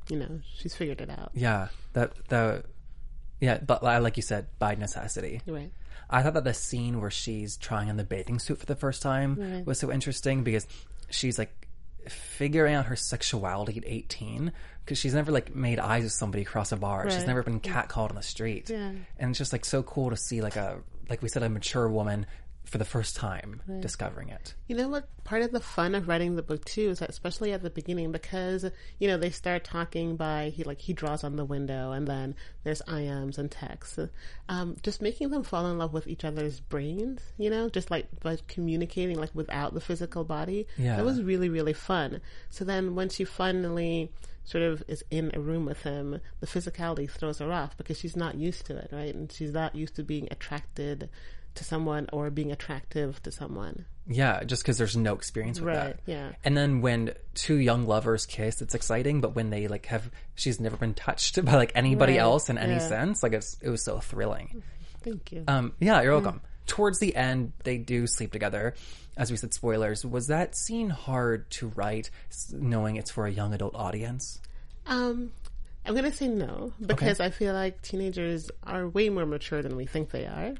you 0.09 0.17
know, 0.17 0.39
she's 0.57 0.75
figured 0.75 1.01
it 1.01 1.09
out. 1.09 1.31
Yeah. 1.33 1.67
That 1.93 2.13
that 2.29 2.65
yeah, 3.39 3.59
but 3.59 3.83
like 3.83 4.17
you 4.17 4.23
said, 4.23 4.47
by 4.59 4.75
necessity. 4.75 5.41
Right. 5.45 5.71
I 6.09 6.23
thought 6.23 6.33
that 6.35 6.43
the 6.43 6.53
scene 6.53 7.01
where 7.01 7.11
she's 7.11 7.57
trying 7.57 7.89
on 7.89 7.97
the 7.97 8.03
bathing 8.03 8.39
suit 8.39 8.59
for 8.59 8.65
the 8.65 8.75
first 8.75 9.01
time 9.01 9.35
Right. 9.39 9.65
was 9.65 9.77
so 9.79 9.91
interesting 9.91 10.43
because 10.43 10.65
she's 11.09 11.37
like 11.37 11.67
figuring 12.07 12.73
out 12.73 12.85
her 12.85 12.95
sexuality 12.95 13.77
at 13.77 13.83
18 13.85 14.53
because 14.85 14.97
she's 14.97 15.13
never 15.13 15.31
like 15.31 15.53
made 15.53 15.79
eyes 15.79 16.03
with 16.03 16.13
somebody 16.13 16.43
across 16.43 16.71
a 16.71 16.77
bar. 16.77 17.09
She's 17.09 17.27
never 17.27 17.43
been 17.43 17.59
catcalled 17.59 18.09
on 18.09 18.15
the 18.15 18.23
street. 18.23 18.69
Yeah. 18.69 18.91
And 19.19 19.29
it's 19.31 19.37
just 19.37 19.51
like 19.51 19.65
so 19.65 19.83
cool 19.83 20.09
to 20.11 20.17
see 20.17 20.41
like 20.41 20.55
a 20.55 20.79
like 21.09 21.21
we 21.21 21.29
said 21.29 21.43
a 21.43 21.49
mature 21.49 21.87
woman 21.89 22.25
for 22.67 22.77
the 22.77 22.85
first 22.85 23.15
time 23.15 23.61
discovering 23.79 24.27
it. 24.27 24.53
You 24.67 24.75
know 24.75 24.89
what? 24.89 25.07
Part 25.23 25.41
of 25.41 25.51
the 25.51 25.61
fun 25.61 25.95
of 25.95 26.07
writing 26.07 26.35
the 26.35 26.43
book 26.43 26.65
too 26.65 26.89
is 26.89 26.99
that 26.99 27.09
especially 27.09 27.53
at 27.53 27.63
the 27.63 27.69
beginning 27.69 28.11
because 28.11 28.65
you 28.99 29.07
know 29.07 29.17
they 29.17 29.29
start 29.29 29.63
talking 29.63 30.17
by 30.17 30.49
he 30.49 30.63
like 30.63 30.81
he 30.81 30.91
draws 30.91 31.23
on 31.23 31.37
the 31.37 31.45
window 31.45 31.93
and 31.93 32.07
then 32.07 32.35
there's 32.63 32.81
IMs 32.81 33.37
and 33.37 33.49
texts, 33.49 33.99
um, 34.49 34.75
just 34.83 35.01
making 35.01 35.29
them 35.29 35.43
fall 35.43 35.65
in 35.67 35.77
love 35.77 35.93
with 35.93 36.07
each 36.07 36.25
other's 36.25 36.59
brains. 36.59 37.21
You 37.37 37.49
know, 37.49 37.69
just 37.69 37.89
like 37.89 38.07
by 38.19 38.37
communicating 38.47 39.17
like 39.17 39.33
without 39.33 39.73
the 39.73 39.81
physical 39.81 40.25
body. 40.25 40.67
Yeah. 40.77 40.97
that 40.97 41.05
was 41.05 41.21
really 41.21 41.49
really 41.49 41.73
fun. 41.73 42.19
So 42.49 42.65
then 42.65 42.95
once 42.95 43.15
she 43.15 43.23
finally 43.23 44.11
sort 44.43 44.63
of 44.63 44.81
is 44.87 45.03
in 45.11 45.31
a 45.33 45.39
room 45.39 45.65
with 45.65 45.83
him, 45.83 46.21
the 46.39 46.47
physicality 46.47 47.09
throws 47.09 47.39
her 47.39 47.51
off 47.51 47.77
because 47.77 47.99
she's 47.99 48.15
not 48.15 48.35
used 48.35 48.65
to 48.65 48.77
it, 48.77 48.89
right? 48.93 49.13
And 49.13 49.29
she's 49.31 49.51
not 49.51 49.75
used 49.75 49.95
to 49.97 50.03
being 50.03 50.27
attracted 50.31 51.09
to 51.57 51.63
someone 51.63 52.07
or 52.13 52.29
being 52.29 52.51
attractive 52.51 53.21
to 53.23 53.31
someone. 53.31 53.85
Yeah, 54.09 54.43
just 54.45 54.63
because 54.63 54.77
there's 54.77 54.95
no 54.95 55.13
experience 55.15 55.59
with 55.59 55.67
Right, 55.67 55.97
that. 55.97 55.99
yeah. 56.05 56.31
And 56.45 56.55
then 56.55 56.81
when 56.81 57.13
two 57.33 57.55
young 57.57 57.85
lovers 57.85 58.25
kiss, 58.25 58.61
it's 58.61 58.73
exciting. 58.73 59.19
But 59.19 59.35
when 59.35 59.49
they 59.49 59.67
like 59.67 59.87
have, 59.87 60.09
she's 60.35 60.59
never 60.61 60.77
been 60.77 60.93
touched 60.93 61.43
by 61.45 61.55
like 61.55 61.73
anybody 61.75 62.13
Right, 62.13 62.21
else 62.21 62.49
in 62.49 62.57
any 62.57 62.73
yeah. 62.73 62.79
sense. 62.87 63.21
Like 63.21 63.33
it's 63.33 63.57
it 63.61 63.69
was 63.69 63.83
so 63.83 63.99
thrilling. 63.99 64.63
Thank 65.03 65.31
you. 65.33 65.43
Um, 65.47 65.73
yeah, 65.79 66.01
you're 66.01 66.13
welcome. 66.13 66.41
Towards 66.67 66.99
the 66.99 67.15
end, 67.15 67.53
they 67.63 67.77
do 67.77 68.07
sleep 68.07 68.31
together. 68.31 68.75
As 69.17 69.31
we 69.31 69.37
said, 69.37 69.53
spoilers. 69.53 70.05
Was 70.05 70.27
that 70.27 70.55
scene 70.55 70.89
hard 70.89 71.49
to 71.51 71.67
write, 71.69 72.09
knowing 72.51 72.97
it's 72.97 73.09
for 73.11 73.25
a 73.25 73.31
young 73.31 73.53
adult 73.53 73.73
audience? 73.75 74.39
Um, 74.85 75.31
I'm 75.85 75.95
gonna 75.95 76.11
say 76.11 76.27
no 76.27 76.71
because 76.85 77.19
I 77.19 77.29
feel 77.29 77.53
like 77.53 77.81
teenagers 77.81 78.51
are 78.63 78.87
way 78.87 79.09
more 79.09 79.25
mature 79.25 79.61
than 79.61 79.75
we 79.75 79.85
think 79.85 80.11
they 80.11 80.25
are. 80.25 80.53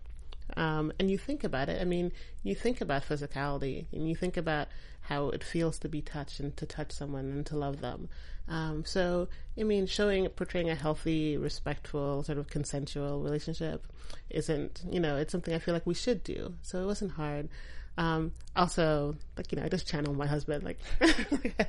Um, 0.56 0.94
and 1.00 1.12
you 1.12 1.18
think 1.18 1.44
about 1.44 1.70
it. 1.70 1.82
I 1.82 1.86
mean, 1.86 2.12
you 2.44 2.56
think 2.56 2.80
about 2.82 3.08
physicality 3.08 3.86
and 3.92 4.08
you 4.08 4.16
think 4.16 4.38
about 4.38 4.68
how 5.02 5.30
it 5.30 5.44
feels 5.44 5.78
to 5.80 5.90
be 5.90 6.02
touched 6.02 6.40
and 6.40 6.56
to 6.58 6.66
touch 6.66 6.92
someone 6.92 7.26
and 7.26 7.46
to 7.46 7.58
love 7.58 7.82
them. 7.82 8.10
Um, 8.48 8.86
so, 8.86 9.28
I 9.60 9.64
mean, 9.64 9.88
showing, 9.88 10.28
portraying 10.30 10.70
a 10.70 10.76
healthy, 10.76 11.38
respectful, 11.38 12.24
sort 12.24 12.38
of 12.38 12.48
consensual 12.48 13.22
relationship 13.22 13.86
isn't, 14.30 14.84
you 14.90 15.00
know, 15.00 15.18
it's 15.18 15.32
something 15.32 15.54
I 15.54 15.60
feel 15.60 15.74
like 15.74 15.86
we 15.86 15.94
should 15.94 16.24
do. 16.24 16.56
So 16.62 16.82
it 16.82 16.86
wasn't 16.86 17.12
hard. 17.12 17.50
Um, 17.98 18.32
also, 18.56 19.16
like, 19.38 19.52
you 19.52 19.58
know, 19.58 19.66
I 19.66 19.70
just 19.70 19.88
channel 19.88 20.14
my 20.14 20.28
husband. 20.28 20.64
Like, 20.64 20.80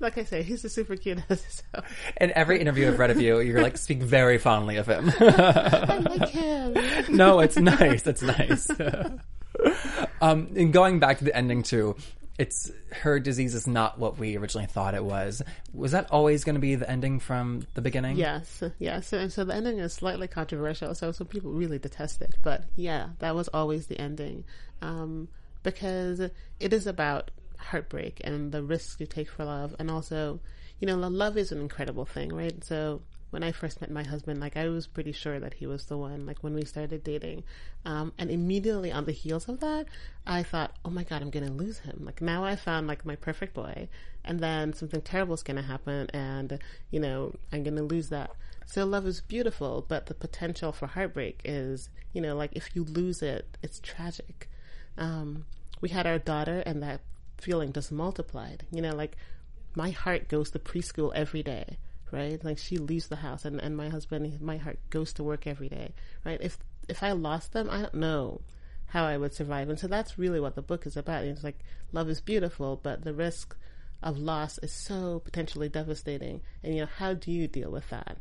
like 0.00 0.16
I 0.16 0.24
say, 0.24 0.42
he's 0.42 0.64
a 0.64 0.68
super 0.68 0.96
cute. 0.96 1.18
So 1.28 1.82
In 2.20 2.32
every 2.34 2.60
interview 2.60 2.88
I've 2.88 2.98
read 2.98 3.10
of 3.10 3.20
you, 3.20 3.40
you're 3.40 3.62
like 3.62 3.76
speak 3.76 3.98
very 3.98 4.38
fondly 4.38 4.76
of 4.76 4.86
him. 4.86 5.12
I 5.20 5.98
like 5.98 6.28
him. 6.28 6.74
no, 7.16 7.40
it's 7.40 7.56
nice. 7.56 8.06
It's 8.06 8.22
nice. 8.22 8.70
um, 10.20 10.48
and 10.56 10.72
going 10.72 11.00
back 11.00 11.18
to 11.18 11.24
the 11.24 11.34
ending 11.34 11.62
too, 11.62 11.96
it's 12.38 12.70
her 12.90 13.20
disease 13.20 13.54
is 13.54 13.66
not 13.66 13.98
what 13.98 14.18
we 14.18 14.36
originally 14.36 14.66
thought 14.66 14.94
it 14.94 15.04
was. 15.04 15.42
Was 15.74 15.92
that 15.92 16.10
always 16.10 16.42
going 16.42 16.54
to 16.54 16.60
be 16.60 16.74
the 16.74 16.88
ending 16.90 17.20
from 17.20 17.66
the 17.74 17.82
beginning? 17.82 18.16
Yes, 18.16 18.62
yes. 18.78 19.12
And 19.12 19.30
so 19.30 19.44
the 19.44 19.54
ending 19.54 19.78
is 19.78 19.92
slightly 19.92 20.26
controversial. 20.26 20.94
So 20.94 21.12
some 21.12 21.26
people 21.26 21.52
really 21.52 21.78
detest 21.78 22.22
it, 22.22 22.36
but 22.42 22.64
yeah, 22.76 23.10
that 23.18 23.34
was 23.34 23.48
always 23.48 23.88
the 23.88 23.98
ending, 24.00 24.44
um, 24.80 25.28
because 25.62 26.20
it 26.58 26.72
is 26.72 26.86
about 26.86 27.30
heartbreak 27.58 28.20
and 28.24 28.52
the 28.52 28.62
risks 28.62 28.96
you 28.98 29.06
take 29.06 29.28
for 29.30 29.44
love, 29.44 29.74
and 29.78 29.90
also, 29.90 30.40
you 30.78 30.86
know, 30.86 30.96
love 30.96 31.36
is 31.36 31.52
an 31.52 31.60
incredible 31.60 32.04
thing, 32.04 32.32
right? 32.34 32.62
So 32.64 33.02
when 33.30 33.42
I 33.44 33.52
first 33.52 33.80
met 33.80 33.90
my 33.90 34.02
husband, 34.02 34.40
like 34.40 34.56
I 34.56 34.68
was 34.68 34.86
pretty 34.86 35.12
sure 35.12 35.38
that 35.38 35.54
he 35.54 35.66
was 35.66 35.86
the 35.86 35.96
one. 35.96 36.26
Like 36.26 36.42
when 36.42 36.54
we 36.54 36.64
started 36.64 37.04
dating, 37.04 37.44
um, 37.84 38.12
and 38.18 38.30
immediately 38.30 38.90
on 38.90 39.04
the 39.04 39.12
heels 39.12 39.48
of 39.48 39.60
that, 39.60 39.86
I 40.26 40.42
thought, 40.42 40.74
oh 40.84 40.90
my 40.90 41.04
god, 41.04 41.22
I'm 41.22 41.30
gonna 41.30 41.52
lose 41.52 41.78
him. 41.80 42.02
Like 42.04 42.20
now 42.20 42.44
I 42.44 42.56
found 42.56 42.86
like 42.86 43.06
my 43.06 43.16
perfect 43.16 43.54
boy, 43.54 43.88
and 44.24 44.40
then 44.40 44.72
something 44.72 45.00
terrible 45.00 45.34
is 45.34 45.42
gonna 45.42 45.62
happen, 45.62 46.08
and 46.12 46.58
you 46.90 47.00
know 47.00 47.34
I'm 47.52 47.62
gonna 47.62 47.82
lose 47.82 48.08
that. 48.08 48.30
So 48.66 48.84
love 48.84 49.06
is 49.06 49.20
beautiful, 49.20 49.84
but 49.86 50.06
the 50.06 50.14
potential 50.14 50.72
for 50.72 50.86
heartbreak 50.86 51.40
is, 51.44 51.88
you 52.12 52.20
know, 52.20 52.36
like 52.36 52.50
if 52.54 52.74
you 52.74 52.84
lose 52.84 53.22
it, 53.22 53.56
it's 53.62 53.80
tragic. 53.80 54.48
Um, 54.98 55.46
we 55.80 55.88
had 55.88 56.06
our 56.06 56.18
daughter, 56.18 56.62
and 56.66 56.82
that 56.82 57.00
feeling 57.38 57.72
just 57.72 57.90
multiplied. 57.92 58.64
You 58.70 58.82
know, 58.82 58.94
like 58.94 59.16
my 59.74 59.90
heart 59.90 60.28
goes 60.28 60.50
to 60.50 60.58
preschool 60.58 61.12
every 61.14 61.42
day, 61.42 61.78
right? 62.10 62.42
Like 62.44 62.58
she 62.58 62.78
leaves 62.78 63.08
the 63.08 63.16
house, 63.16 63.44
and, 63.44 63.60
and 63.60 63.76
my 63.76 63.88
husband, 63.88 64.40
my 64.40 64.56
heart 64.56 64.78
goes 64.90 65.12
to 65.14 65.24
work 65.24 65.46
every 65.46 65.68
day, 65.68 65.94
right? 66.24 66.40
If 66.40 66.58
if 66.88 67.02
I 67.02 67.12
lost 67.12 67.52
them, 67.52 67.68
I 67.70 67.82
don't 67.82 67.94
know 67.94 68.40
how 68.86 69.04
I 69.04 69.16
would 69.16 69.32
survive, 69.32 69.68
and 69.68 69.78
so 69.78 69.86
that's 69.86 70.18
really 70.18 70.40
what 70.40 70.54
the 70.54 70.62
book 70.62 70.86
is 70.86 70.96
about. 70.96 71.24
It's 71.24 71.44
like 71.44 71.60
love 71.92 72.08
is 72.08 72.20
beautiful, 72.20 72.80
but 72.82 73.04
the 73.04 73.14
risk 73.14 73.56
of 74.02 74.18
loss 74.18 74.58
is 74.58 74.72
so 74.72 75.20
potentially 75.20 75.68
devastating, 75.68 76.40
and 76.62 76.74
you 76.74 76.80
know 76.80 76.88
how 76.98 77.14
do 77.14 77.30
you 77.30 77.46
deal 77.46 77.70
with 77.70 77.88
that? 77.90 78.18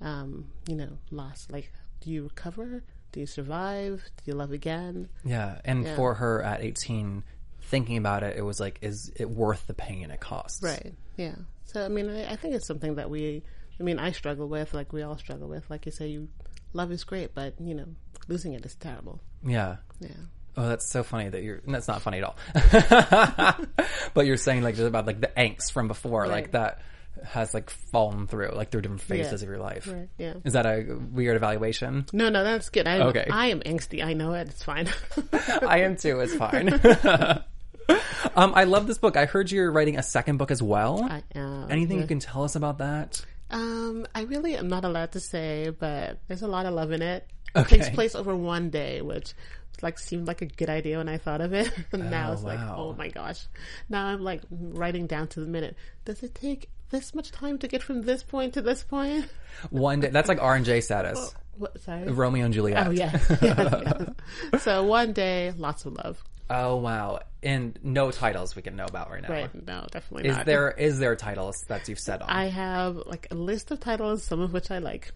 Um, 0.00 0.48
you 0.66 0.76
know, 0.76 0.98
loss. 1.10 1.46
Like, 1.50 1.72
do 2.00 2.10
you 2.10 2.24
recover? 2.24 2.82
Do 3.12 3.20
you 3.20 3.26
survive? 3.26 4.02
Do 4.16 4.30
you 4.30 4.34
love 4.36 4.52
again? 4.52 5.08
Yeah. 5.24 5.60
And 5.64 5.84
Yeah. 5.84 5.96
for 5.96 6.14
her 6.14 6.42
at 6.42 6.62
18, 6.62 7.22
thinking 7.62 7.96
about 7.96 8.22
it, 8.22 8.36
it 8.36 8.42
was 8.42 8.58
like, 8.58 8.78
is 8.82 9.12
it 9.16 9.28
worth 9.30 9.66
the 9.66 9.74
pain 9.74 10.10
it 10.10 10.20
costs? 10.20 10.62
Right. 10.62 10.94
Yeah. 11.16 11.34
So 11.64 11.84
I 11.84 11.88
mean, 11.88 12.08
I, 12.10 12.32
I 12.32 12.36
think 12.36 12.54
it's 12.54 12.66
something 12.66 12.96
that 12.96 13.08
we. 13.10 13.42
I 13.80 13.82
mean, 13.82 13.98
I 13.98 14.12
struggle 14.12 14.48
with, 14.48 14.74
like 14.74 14.92
we 14.92 15.02
all 15.02 15.16
struggle 15.18 15.48
with. 15.48 15.68
Like 15.70 15.86
you 15.86 15.92
say, 15.92 16.08
you 16.08 16.28
love 16.72 16.92
is 16.92 17.04
great, 17.04 17.34
but 17.34 17.54
you 17.60 17.74
know, 17.74 17.86
losing 18.28 18.52
it 18.54 18.64
is 18.64 18.74
terrible. 18.74 19.20
Yeah. 19.44 19.76
Yeah. 20.00 20.08
Oh, 20.56 20.68
that's 20.68 20.90
so 20.90 21.02
funny 21.02 21.30
that 21.30 21.42
you're. 21.42 21.60
That's 21.66 21.88
not 21.88 22.02
funny 22.02 22.18
at 22.18 22.24
all. 22.24 22.36
but 24.14 24.26
you're 24.26 24.36
saying 24.36 24.62
like 24.62 24.74
just 24.76 24.86
about 24.86 25.06
like 25.06 25.20
the 25.20 25.30
angst 25.36 25.72
from 25.72 25.88
before, 25.88 26.26
like 26.26 26.50
that 26.52 26.80
has 27.24 27.54
like 27.54 27.70
fallen 27.70 28.26
through, 28.26 28.50
like 28.54 28.70
through 28.70 28.82
different 28.82 29.02
phases 29.02 29.42
Yeah. 29.42 29.46
of 29.46 29.50
your 29.50 29.58
life. 29.58 29.86
Right. 29.86 30.08
Yeah. 30.18 30.34
Is 30.44 30.52
that 30.54 30.66
a 30.66 30.98
weird 31.12 31.36
evaluation? 31.36 32.06
No, 32.12 32.28
no, 32.28 32.42
that's 32.44 32.68
good. 32.70 32.86
I, 32.86 33.00
Okay. 33.00 33.26
I 33.30 33.46
am 33.48 33.60
angsty. 33.60 34.04
I 34.04 34.12
know 34.14 34.32
it. 34.34 34.48
It's 34.48 34.62
fine. 34.64 34.88
I 35.32 35.80
am 35.80 35.96
too. 35.96 36.20
It's 36.20 36.34
fine. 36.34 36.68
um, 38.36 38.52
I 38.54 38.64
love 38.64 38.86
this 38.86 38.98
book. 38.98 39.16
I 39.16 39.26
heard 39.26 39.50
you're 39.50 39.70
writing 39.70 39.98
a 39.98 40.02
second 40.02 40.36
book 40.38 40.50
as 40.50 40.62
well. 40.62 41.02
I 41.04 41.22
am. 41.34 41.70
Anything 41.70 41.96
Yeah. 41.98 42.02
you 42.02 42.08
can 42.08 42.20
tell 42.20 42.44
us 42.44 42.54
about 42.56 42.78
that? 42.78 43.24
Um, 43.50 44.06
I 44.14 44.22
really 44.22 44.56
am 44.56 44.68
not 44.68 44.84
allowed 44.84 45.12
to 45.12 45.20
say, 45.20 45.70
but 45.70 46.18
there's 46.28 46.42
a 46.42 46.46
lot 46.48 46.66
of 46.66 46.74
love 46.74 46.92
in 46.92 47.02
it. 47.02 47.26
It 47.54 47.58
Okay. 47.60 47.76
takes 47.78 47.90
place 47.90 48.14
over 48.14 48.34
one 48.34 48.70
day, 48.70 49.02
which 49.02 49.34
like 49.82 49.98
seemed 49.98 50.26
like 50.28 50.40
a 50.42 50.46
good 50.46 50.70
idea 50.70 50.98
when 50.98 51.08
I 51.08 51.18
thought 51.18 51.40
of 51.40 51.52
it. 51.52 51.70
And 51.92 52.10
now 52.10 52.30
Oh, 52.30 52.32
it's 52.34 52.42
like, 52.42 52.60
oh 52.60 52.94
my 52.96 53.08
gosh. 53.08 53.46
Now 53.88 54.06
I'm 54.06 54.22
like 54.22 54.42
writing 54.50 55.06
down 55.06 55.28
to 55.28 55.40
the 55.40 55.46
minute. 55.46 55.76
Does 56.04 56.22
it 56.22 56.34
take 56.34 56.70
this 56.92 57.14
much 57.14 57.32
time 57.32 57.58
to 57.58 57.66
get 57.66 57.82
from 57.82 58.02
this 58.02 58.22
point 58.22 58.54
to 58.54 58.62
this 58.62 58.84
point. 58.84 59.26
One 59.70 60.00
day, 60.00 60.10
that's 60.10 60.28
like 60.28 60.40
R 60.40 60.54
and 60.54 60.64
J 60.64 60.80
status. 60.80 61.34
What, 61.58 61.80
sorry. 61.80 62.04
Romeo 62.04 62.44
and 62.44 62.54
Juliet. 62.54 62.86
Oh 62.86 62.90
yeah. 62.90 63.18
yeah, 63.42 63.82
yeah. 64.52 64.58
So 64.58 64.84
one 64.84 65.12
day, 65.12 65.52
lots 65.56 65.84
of 65.84 65.94
love. 65.94 66.22
Oh 66.48 66.76
wow. 66.76 67.20
And 67.42 67.78
no 67.82 68.10
titles 68.12 68.54
we 68.54 68.62
can 68.62 68.76
know 68.76 68.84
about 68.84 69.10
right 69.10 69.22
now. 69.22 69.28
Right? 69.28 69.66
No, 69.66 69.84
definitely 69.90 70.28
not. 70.28 70.30
Is 70.30 70.36
not. 70.38 70.46
there 70.46 70.70
is 70.70 70.98
there 71.00 71.16
titles 71.16 71.62
that 71.68 71.88
you've 71.88 71.98
set 71.98 72.22
on? 72.22 72.30
I 72.30 72.46
have 72.46 72.96
like 73.06 73.26
a 73.30 73.34
list 73.34 73.70
of 73.72 73.80
titles, 73.80 74.22
some 74.22 74.40
of 74.40 74.52
which 74.52 74.70
I 74.70 74.78
like. 74.78 75.10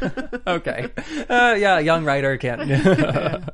okay. 0.46 0.88
Uh, 1.28 1.56
yeah, 1.58 1.78
young 1.78 2.04
writer 2.04 2.36
can't. 2.36 2.60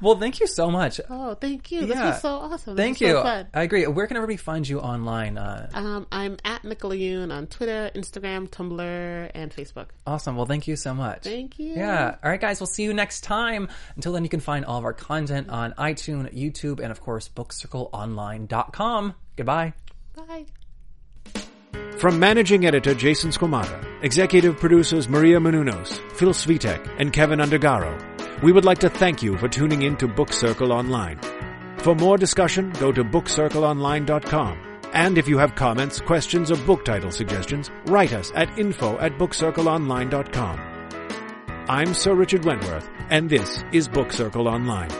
well, 0.00 0.18
thank 0.18 0.40
you 0.40 0.46
so 0.46 0.70
much. 0.70 1.00
Oh, 1.08 1.34
thank 1.34 1.70
you. 1.72 1.86
This 1.86 1.96
Yeah. 1.96 2.10
was 2.10 2.20
so 2.20 2.28
awesome. 2.36 2.76
Thank 2.76 3.00
you. 3.00 3.12
So. 3.12 3.44
I 3.54 3.62
agree. 3.62 3.86
Where 3.86 4.06
can 4.06 4.16
everybody 4.16 4.36
find 4.36 4.68
you 4.68 4.80
online? 4.80 5.38
Uh, 5.38 5.70
Um, 5.72 6.06
I'm 6.12 6.36
at 6.44 6.62
NicolaYoon 6.62 7.32
on 7.32 7.46
Twitter, 7.46 7.90
Instagram, 7.94 8.48
Tumblr, 8.48 9.30
and 9.34 9.50
Facebook. 9.54 9.86
awesome. 10.06 10.36
Well, 10.36 10.46
thank 10.46 10.66
you 10.68 10.76
so 10.76 10.92
much. 10.94 11.24
Thank 11.24 11.58
you. 11.58 11.74
Yeah. 11.74 12.16
All 12.22 12.30
right, 12.30 12.40
guys. 12.40 12.60
We'll 12.60 12.66
see 12.66 12.82
you 12.82 12.92
next 12.92 13.22
time. 13.22 13.68
Until 13.96 14.12
then, 14.12 14.24
you 14.24 14.28
can 14.30 14.40
find 14.40 14.64
all 14.64 14.78
of 14.78 14.84
our 14.84 14.92
content 14.92 15.48
on 15.48 15.72
iTunes, 15.74 16.34
YouTube, 16.36 16.80
and 16.80 16.90
of 16.90 17.00
course, 17.00 17.28
bookcircleonline.com. 17.46 19.14
Goodbye. 19.36 19.74
Bye. 20.14 20.46
From 21.98 22.18
managing 22.18 22.66
editor 22.66 22.94
Jason 22.94 23.30
Squamata, 23.30 23.84
executive 24.02 24.58
producers 24.58 25.08
Maria 25.08 25.38
Menounos, 25.38 25.98
Phil 26.12 26.30
Svitek, 26.30 26.86
and 26.98 27.12
Keven 27.12 27.38
Undergaro, 27.38 28.42
we 28.42 28.52
would 28.52 28.64
like 28.64 28.78
to 28.78 28.90
thank 28.90 29.22
you 29.22 29.36
for 29.38 29.48
tuning 29.48 29.82
in 29.82 29.96
to 29.96 30.06
Book 30.06 30.32
Circle 30.32 30.72
Online. 30.72 31.18
For 31.78 31.94
more 31.94 32.18
discussion, 32.18 32.70
go 32.72 32.92
to 32.92 33.02
bookcircleonline.com. 33.04 34.62
And 34.92 35.18
if 35.18 35.28
you 35.28 35.38
have 35.38 35.54
comments, 35.54 36.00
questions, 36.00 36.50
or 36.50 36.56
book 36.56 36.84
title 36.84 37.10
suggestions, 37.10 37.70
write 37.86 38.12
us 38.12 38.32
at 38.34 38.58
info 38.58 38.98
at 38.98 39.12
bookcircleonline.com. 39.18 40.60
I'm 41.68 41.94
Sir 41.94 42.14
Richard 42.14 42.44
Wentworth, 42.44 42.88
and 43.10 43.28
this 43.28 43.64
is 43.72 43.88
Book 43.88 44.12
Circle 44.12 44.48
Online. 44.48 44.90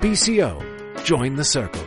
BCO, 0.00 0.71
join 1.04 1.34
the 1.36 1.44
circle. 1.44 1.86